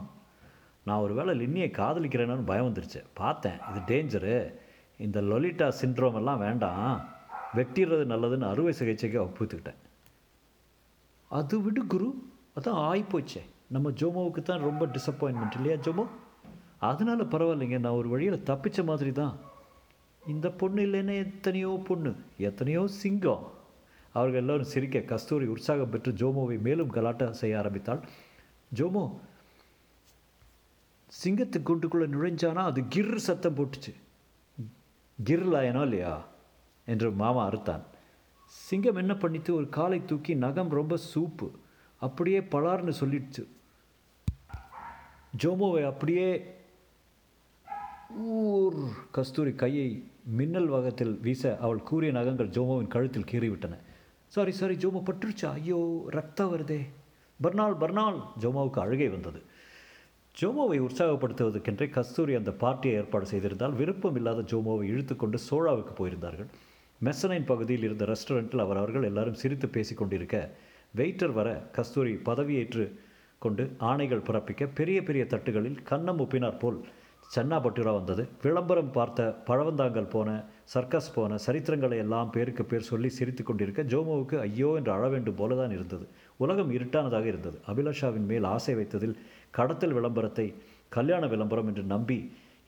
நான் 0.86 1.00
ஒரு 1.00 1.14
வேளை 1.14 1.34
லின்னியை 1.40 1.70
காதலிக்கிறேன்னு 1.72 2.44
பயம் 2.44 2.74
வந்துருச்சு 2.74 3.02
பார்த்தேன் 3.14 3.60
இது 3.70 3.82
டேஞ்சரு 3.88 4.38
இந்த 4.98 5.22
லொலிட்டா 5.22 5.68
சிண்ட்ரோம் 5.82 6.14
எல்லாம் 6.14 6.40
வேண்டாம் 6.40 6.88
வெட்டிடுறது 7.56 8.06
நல்லதுன்னு 8.06 8.50
அறுவை 8.50 8.74
சிகிச்சைக்கு 8.74 9.20
ஒப்புத்துக்கிட்டேன் 9.24 9.82
அது 11.32 11.62
விடு 11.62 11.88
குரு 11.88 12.10
அதான் 12.56 12.82
ஆகிப்போச்சே 12.84 13.44
நம்ம 13.68 13.90
ஜோமோவுக்கு 13.90 14.42
தான் 14.42 14.66
ரொம்ப 14.68 14.86
டிசப்பாயின்மெண்ட் 14.86 15.56
இல்லையா 15.56 15.76
ஜோமோ? 15.76 16.08
அதனால 16.78 17.24
பரவாயில்லைங்க 17.24 17.80
நான் 17.80 18.00
ஒரு 18.00 18.10
வழியில் 18.10 18.44
தப்பிச்ச 18.46 18.84
மாதிரி 18.84 19.12
தான். 19.12 19.38
இந்த 20.28 20.50
பொண்ணு 20.50 20.82
இல்லைன்னா 20.82 21.16
எத்தனையோ 21.18 21.82
பொண்ணு 21.88 22.16
எத்தனையோ 22.38 22.88
சிங்கம். 22.88 23.52
அவர்கள் 24.14 24.40
எல்லோரும் 24.40 24.72
சிரிக்க 24.74 25.00
கஸ்தூரி 25.00 25.46
உற்சாகம் 25.46 25.90
பெற்று 25.90 26.12
ஜோமோவை 26.12 26.62
மேலும் 26.62 26.90
கலாட்டா 26.90 27.32
செய்ய 27.32 27.58
ஆரம்பித்தாள். 27.58 28.02
ஜோமோ 28.76 29.04
சிங்கத்து 31.24 31.58
கூண்டுக்குள்ளே 31.60 32.08
நுழைஞ்சானா 32.16 32.64
அது 32.72 32.82
கிர் 32.96 33.16
சத்தம் 33.16 33.56
போட்டுச்சு. 33.56 33.94
கிர் 35.26 35.46
லாயனோ 35.54 35.82
இல்லையா? 35.82 36.26
என்று 36.86 37.12
மாமா 37.12 37.50
அறுத்தான். 37.50 37.84
சிங்கம் 38.44 38.96
என்ன 38.96 39.14
பண்ணித்து 39.14 39.52
ஒரு 39.52 39.70
காலை 39.70 40.06
தூக்கி 40.06 40.36
நகம் 40.36 40.70
ரொம்ப 40.70 40.98
சூப்பு 41.14 41.48
அப்படியே 41.98 42.40
பலார்னு 42.40 42.94
சொல்லிடுச்சு. 43.00 43.44
ஜோமோவை 45.44 45.82
அப்படியே 45.86 46.28
ஊர் 48.18 48.78
கஸ்தூரி 49.12 49.54
கையை 49.54 49.88
மின்னல் 50.38 50.68
வகத்தில் 50.68 51.14
வீச 51.26 51.58
அவள் 51.58 51.82
கூறிய 51.90 52.12
நகங்கள் 52.12 52.54
ஜோமோவின் 52.56 52.94
கழுத்தில் 52.94 53.28
கீறிவிட்டன. 53.32 53.76
சாரி 54.28 54.52
சாரி 54.52 54.76
ஜோமோ 54.76 55.02
பட்டுருச்சா? 55.10 55.50
ஐயோ 55.60 55.80
ரத்தம் 56.08 56.52
வருதே. 56.54 56.80
பர்னால் 57.40 57.76
பர்னால் 57.82 58.20
ஜோமோவுக்கு 58.40 58.80
அழுகை 58.80 59.10
வந்தது. 59.10 59.42
ஜோமோவை 60.38 60.78
உற்சாகப்படுத்துவதற்கென்றே 60.80 61.90
கஸ்தூரி 61.90 62.34
அந்த 62.36 62.52
பார்ட்டியை 62.52 62.96
ஏற்பாடு 62.98 63.28
செய்திருந்தால் 63.32 63.76
விருப்பம் 63.76 64.16
இல்லாத 64.16 64.42
ஜோமோவை 64.42 64.86
இழுத்துக்கொண்டு 64.94 65.40
சோழாவுக்கு 65.50 65.94
போயிருந்தார்கள். 66.00 66.50
மெசனைன் 67.02 67.46
பகுதியில் 67.46 67.84
இருந்த 67.84 68.06
ரெஸ்டாரண்ட்டில் 68.06 68.64
அவர் 68.66 68.78
அவர்கள் 68.78 69.04
எல்லாரும் 69.04 69.40
சிரித்து 69.42 69.68
பேசிக்கொண்டிருக்க 69.68 70.38
வெயிட்டர் 70.96 71.34
வர 71.34 71.50
கஸ்தூரி 71.72 72.14
பதவியேற்று 72.30 72.86
கொண்டு 73.40 73.64
ஆணைகள் 73.90 74.28
பிறப்பிக்க 74.28 74.70
பெரிய 74.80 75.00
பெரிய 75.08 75.24
தட்டுகளில் 75.34 75.82
கண்ணம் 75.90 76.22
உப்பினார் 76.24 76.62
போல் 76.62 76.80
சென்னாபட்டுரா 77.36 77.92
வந்தது. 77.98 78.24
விளம்பரம் 78.44 78.92
பார்த்த 78.98 79.22
பழவந்தாங்கல் 79.48 80.10
போன 80.14 80.30
சர்க்கஸ் 80.74 81.14
போன 81.16 81.38
சரித்திரங்களை 81.46 81.98
எல்லாம் 82.04 82.32
பேருக்கு 82.36 82.64
பேர் 82.66 82.88
சொல்லி 82.92 83.10
சிரித்து 83.18 83.44
கொண்டிருக்க 83.44 83.84
ஜோமோவுக்கு 83.94 84.38
ஐயோ 84.48 84.70
என்று 84.80 84.92
அழ 84.96 85.06
வேண்டும் 85.14 85.38
போலதான் 85.42 85.74
இருந்தது. 85.78 86.06
உலகம் 86.44 86.72
இருட்டானதாக 86.78 87.28
இருந்தது. 87.34 87.58
அபிலாஷாவின் 87.72 88.28
மேல் 88.32 88.48
ஆசை 88.54 88.76
வைத்ததில் 88.80 89.16
கடத்தல் 89.58 89.96
விளம்பரத்தை 89.98 90.48
கல்யாண 90.98 91.24
விளம்பரம் 91.34 91.70
என்று 91.72 91.84
நம்பி 91.94 92.20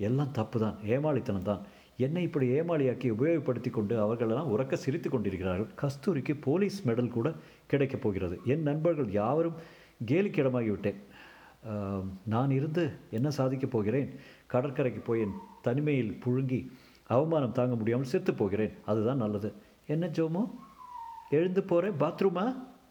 எல்லாம் 0.08 0.36
தப்பு 0.40 0.58
தான் 0.60 0.78
ஏமாளித்தனம் 0.96 1.50
தான். 1.52 1.64
என்னை 2.06 2.22
இப்படி 2.28 2.46
ஏமாளியாக்கி 2.60 3.08
உபயோகப்படுத்தி 3.16 3.70
கொண்டு 3.70 3.96
அவர்களெல்லாம் 4.04 4.52
உறக்க 4.54 4.76
சிரித்து 4.84 5.10
கொண்டிருக்கிறார்கள். 5.10 5.72
கஸ்தூரிக்கு 5.82 6.34
போலீஸ் 6.48 6.78
மெடல் 6.88 7.16
கூட 7.18 7.30
கிடைக்கப் 7.72 8.04
போகிறது. 8.04 8.36
என் 8.54 8.68
நண்பர்கள் 8.70 9.10
யாவரும் 9.22 9.58
கேலிக்கிடமாகிவிட்டேன். 10.06 11.00
நான் 12.26 12.52
இருந்து 12.52 12.84
என்ன 13.12 13.30
சாதிக்கப் 13.30 13.72
போகிறேன்? 13.72 14.10
கடற்கரைக்கு 14.48 15.02
போய் 15.02 15.22
என் 15.22 15.38
தனிமையில் 15.62 16.20
புழுங்கி 16.26 16.60
அவமானம் 17.04 17.52
தாங்க 17.52 17.76
முடியாமல் 17.76 18.12
செத்து 18.14 18.34
போகிறேன். 18.34 18.74
அதுதான் 18.86 19.18
நல்லது. 19.18 19.54
என்ன 19.88 20.08
ஜோமோ? 20.08 20.44
எழுந்து 21.30 21.64
போகிறேன் 21.64 22.00
பாத்ரூமா? 22.00 22.46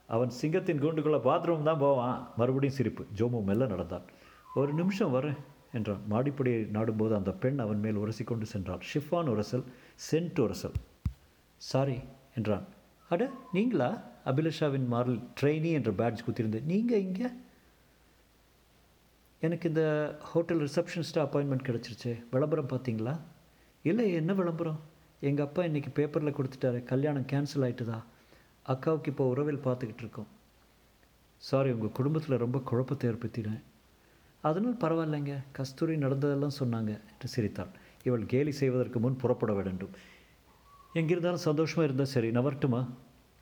அவன் 0.06 0.30
சிங்கத்தின் 0.30 0.82
கூண்டுக்குள்ளே 0.82 1.20
பாத்ரூம் 1.28 1.62
தான் 1.62 1.78
போவான். 1.78 2.28
மறுபடியும் 2.36 2.74
சிரிப்பு. 2.74 3.06
ஜோமோ 3.16 3.42
மெல்ல 3.44 3.66
நடந்தான். 3.66 4.06
ஒரு 4.54 4.72
நிமிஷம் 4.72 5.14
வரேன் 5.14 5.38
என்றான். 5.72 6.02
மாடிப்படியை 6.10 6.60
நாடும்போது 6.76 7.14
அந்த 7.14 7.32
பெண் 7.32 7.58
அவன் 7.58 7.80
மேல் 7.80 7.98
உரசிக்கொண்டு 7.98 8.46
சென்றாள். 8.52 8.82
ஷிஃபான் 8.90 9.30
உரசல் 9.32 9.64
சென்ட் 10.10 10.40
உரசல். 10.44 10.76
சாரி 11.56 11.98
என்றான். 12.34 12.66
அட 13.08 13.30
நீங்களா? 13.52 13.90
அபிலாஷாவின் 14.30 14.88
மாரில் 14.92 15.20
ட்ரெயினி 15.40 15.70
என்ற 15.72 15.90
பேட்ஜ் 15.92 16.24
குத்திருந்து 16.26 16.62
நீங்கள் 16.62 17.00
இங்கே? 17.00 17.28
எனக்கு 19.40 19.68
இந்த 19.68 19.82
ஹோட்டல் 20.20 20.60
ரிசப்ஷனிஸ்ட்டாக 20.60 21.26
அப்பாயின்மெண்ட் 21.26 21.66
கிடச்சிருச்சு. 21.68 22.12
விளம்பரம் 22.30 22.68
பார்த்தீங்களா? 22.68 23.14
இல்லை 23.82 24.12
என்ன 24.12 24.32
விளம்பரம்? 24.32 24.80
எங்கள் 25.20 25.46
அப்பா 25.46 25.62
இன்றைக்கி 25.62 25.90
பேப்பரில் 25.94 26.34
கொடுத்துட்டாரு. 26.34 26.82
கல்யாணம் 26.82 27.28
கேன்சல் 27.32 27.64
ஆயிட்டுதா. 27.66 27.98
அக்காவுக்கு 28.66 29.06
இப்போ 29.06 29.26
உறவில் 29.28 29.64
பார்த்துக்கிட்டு 29.64 30.04
இருக்கோம். 30.04 30.26
சாரி 31.36 31.70
உங்கள் 31.70 31.96
குடும்பத்தில் 31.98 32.42
ரொம்ப 32.44 32.58
குழப்பத்தை 32.58 33.10
ஏற்படுத்தினேன் 33.10 33.62
அதனால் 34.40 34.76
பரவாயில்லைங்க. 34.80 35.34
கஸ்தூரி 35.52 35.96
நடந்ததெல்லாம் 35.96 36.58
சொன்னாங்க 36.58 36.92
என்று 37.12 37.28
சிரித்தாள். 37.34 37.72
இவள் 38.04 38.26
கேலி 38.26 38.52
செய்வதற்கு 38.52 38.98
முன் 38.98 39.16
புறப்பட 39.16 39.52
வேண்டும். 39.52 39.90
எங்கிருந்தாலும் 40.94 41.46
சந்தோஷமாக 41.48 41.86
இருந்தால் 41.88 42.12
சரி. 42.14 42.30
நான் 42.30 42.42
வரட்டுமா 42.42 42.88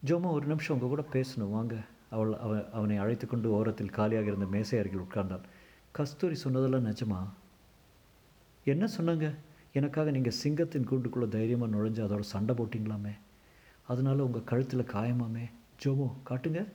ஜோமா 0.03 0.31
ஒரு 0.31 0.47
நிமிஷம் 0.47 0.81
உங்கள் 0.81 0.89
கூட 0.89 1.05
பேசணும். 1.13 1.51
வாங்க. 1.51 1.77
அவள் 2.11 2.33
அவன் 2.37 2.65
அவனை 2.73 2.97
அழைத்து 2.97 3.27
கொண்டு 3.27 3.51
ஓரத்தில் 3.51 3.91
காலியாக 3.91 4.27
இருந்த 4.27 4.47
மேசை 4.47 4.79
அருகில் 4.79 5.01
உட்கார்ந்தாள். 5.01 5.45
கஸ்தூரி 5.93 6.35
சொன்னதெல்லாம் 6.35 6.87
நிஜமா? 6.87 7.29
என்ன 8.65 8.89
சொன்னாங்க? 8.99 9.35
எனக்காக 9.73 10.11
நீங்கள் 10.11 10.37
சிங்கத்தின் 10.43 10.89
கூண்டுக்குள்ளே 10.91 11.29
தைரியமாக 11.29 11.77
நுழைஞ்சு 11.77 12.03
அதோட 12.07 12.21
சண்டை 12.21 12.55
போட்டிங்களாமே? 12.55 13.15
அதனால் 13.87 14.19
உங்கள் 14.19 14.45
கழுத்தில் 14.45 14.91
காயமாமே? 14.95 15.45
ஜோமோ 15.85 16.09
காட்டுங்க. 16.31 16.67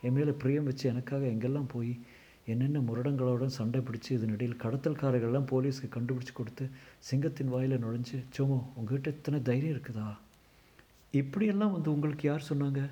என் 0.00 0.12
மேலே 0.12 0.30
பிரியம் 0.30 0.64
வச்சு 0.64 0.88
எனக்காக 0.88 1.26
எங்கெல்லாம் 1.26 1.68
போய் 1.68 2.00
என்னென்ன 2.44 2.78
முரடங்களோட 2.78 3.46
சண்டை 3.46 3.80
பிடிச்சி 3.80 4.10
இதனிடையில் 4.10 4.60
கடத்தல்காரர்கள்லாம் 4.62 5.50
போலீஸ்க்கு 5.52 5.88
கண்டுபிடிச்சி 5.90 6.32
கொடுத்து 6.34 6.70
சிங்கத்தின் 6.98 7.48
வாயில் 7.48 7.82
நுழைஞ்சு 7.84 8.24
ஜோமோ 8.38 8.62
உங்ககிட்ட 8.74 9.10
இத்தனை 9.10 9.42
தைரியம் 9.42 9.76
இருக்குதா? 9.76 10.16
இப்படியெல்லாம் 11.10 11.72
வந்து 11.72 11.92
உங்களுக்கு 11.92 12.28
யார் 12.28 12.48
சொன்னாங்க? 12.48 12.90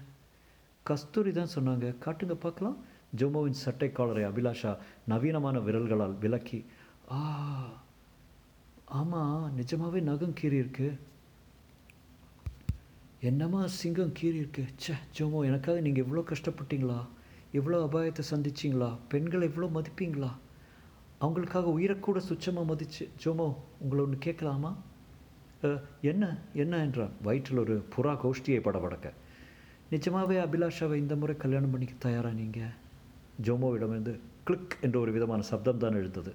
கஸ்தூரி 0.86 1.32
தான் 1.32 1.54
சொன்னாங்க. 1.54 1.86
காட்டுங்க 2.04 2.34
பார்க்கலாம். 2.34 2.76
ஜோமோவின் 3.16 3.62
சட்டை 3.64 3.92
காலரை 3.92 4.24
அபிலாஷா 4.24 4.76
நவீனமான 5.08 5.58
விரல்களால் 5.58 6.20
விலக்கி. 6.22 6.64
ஆ 7.10 7.18
ஆமாம் 8.84 9.54
நிஜமாகவே 9.54 10.00
நகம் 10.00 10.34
கீறி 10.40 10.56
இருக்கு 10.62 10.98
என்னம்மா 13.20 13.66
சிங்கம் 13.66 14.12
கீறி 14.18 14.38
இருக்கு 14.42 14.64
ச்சே 14.76 14.94
ஜோமோ 15.18 15.44
எனக்காக 15.44 15.80
நீங்கள் 15.80 16.04
இவ்வளோ 16.04 16.22
கஷ்டப்பட்டீங்களா? 16.32 16.98
இவ்வளோ 17.54 17.78
அபாயத்தை 17.86 18.22
சந்திச்சிங்களா? 18.30 18.98
பெண்களை 19.08 19.48
இவ்வளோ 19.48 19.68
மதிப்பீங்களா? 19.76 20.30
அவங்களுக்காக 21.20 21.62
உயிரை 21.62 21.98
கூட 21.98 22.20
சுச்சமாக 22.20 22.74
மதிச்சு 22.74 23.08
ஜோமோ 23.24 23.54
உங்களை 23.78 24.04
ஒன்று 24.04 24.18
கேட்கலாமா? 24.18 24.76
என்ன 26.02 26.36
என்ன 26.54 26.78
என்றான்? 26.78 27.12
வயிற்றில் 27.22 27.58
ஒரு 27.58 27.84
புறா 27.96 28.14
கோஷ்டியை 28.24 28.60
படபடக்க 28.60 29.12
நிச்சயமாகவே 29.90 30.36
அபிலாஷாவை 30.46 30.94
இந்த 30.94 31.16
முறை 31.16 31.36
கல்யாணம் 31.36 31.70
பண்ணிக்க 31.70 31.94
தயாரா 31.98 32.30
நீங்கள் 32.30 32.72
ஜோமோவிடமிருந்து 33.42 34.18
கிளிக் 34.44 34.76
என்ற 34.80 34.98
ஒரு 34.98 35.12
விதமான 35.12 35.42
சப்தம் 35.42 35.78
தான் 35.78 35.92
எழுந்தது. 35.92 36.32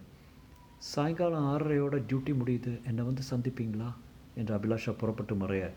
சாயங்காலம் 0.78 1.46
ஆறரையோட 1.46 1.96
டியூட்டி 2.10 2.34
முடியுது. 2.44 2.72
என்னை 2.86 3.04
வந்து 3.04 3.24
சந்திப்பீங்களா? 3.30 3.94
என்று 4.36 4.56
அபிலாஷா 4.56 4.92
புறப்பட்டு 4.98 5.36
மறைய. 5.36 5.70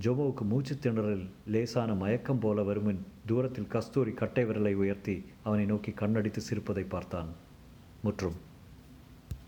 ஜோமோவுக்கு 0.00 0.40
மூச்சு 0.40 0.76
திணறல் 0.82 1.26
லேசான 1.46 1.94
மயக்கம் 1.94 2.38
போல 2.38 2.62
வருமின் 2.62 3.02
தூரத்தில் 3.26 3.66
கஸ்தூரி 3.66 4.12
கட்டை 4.12 4.44
விரலை 4.44 4.74
உயர்த்தி 4.74 5.24
அவனை 5.42 5.64
நோக்கி 5.64 5.90
கண்ணடித்து 5.90 6.40
சிரிப்பதை 6.40 6.82
பார்த்தான். 6.82 7.28
முற்றும். 8.02 8.52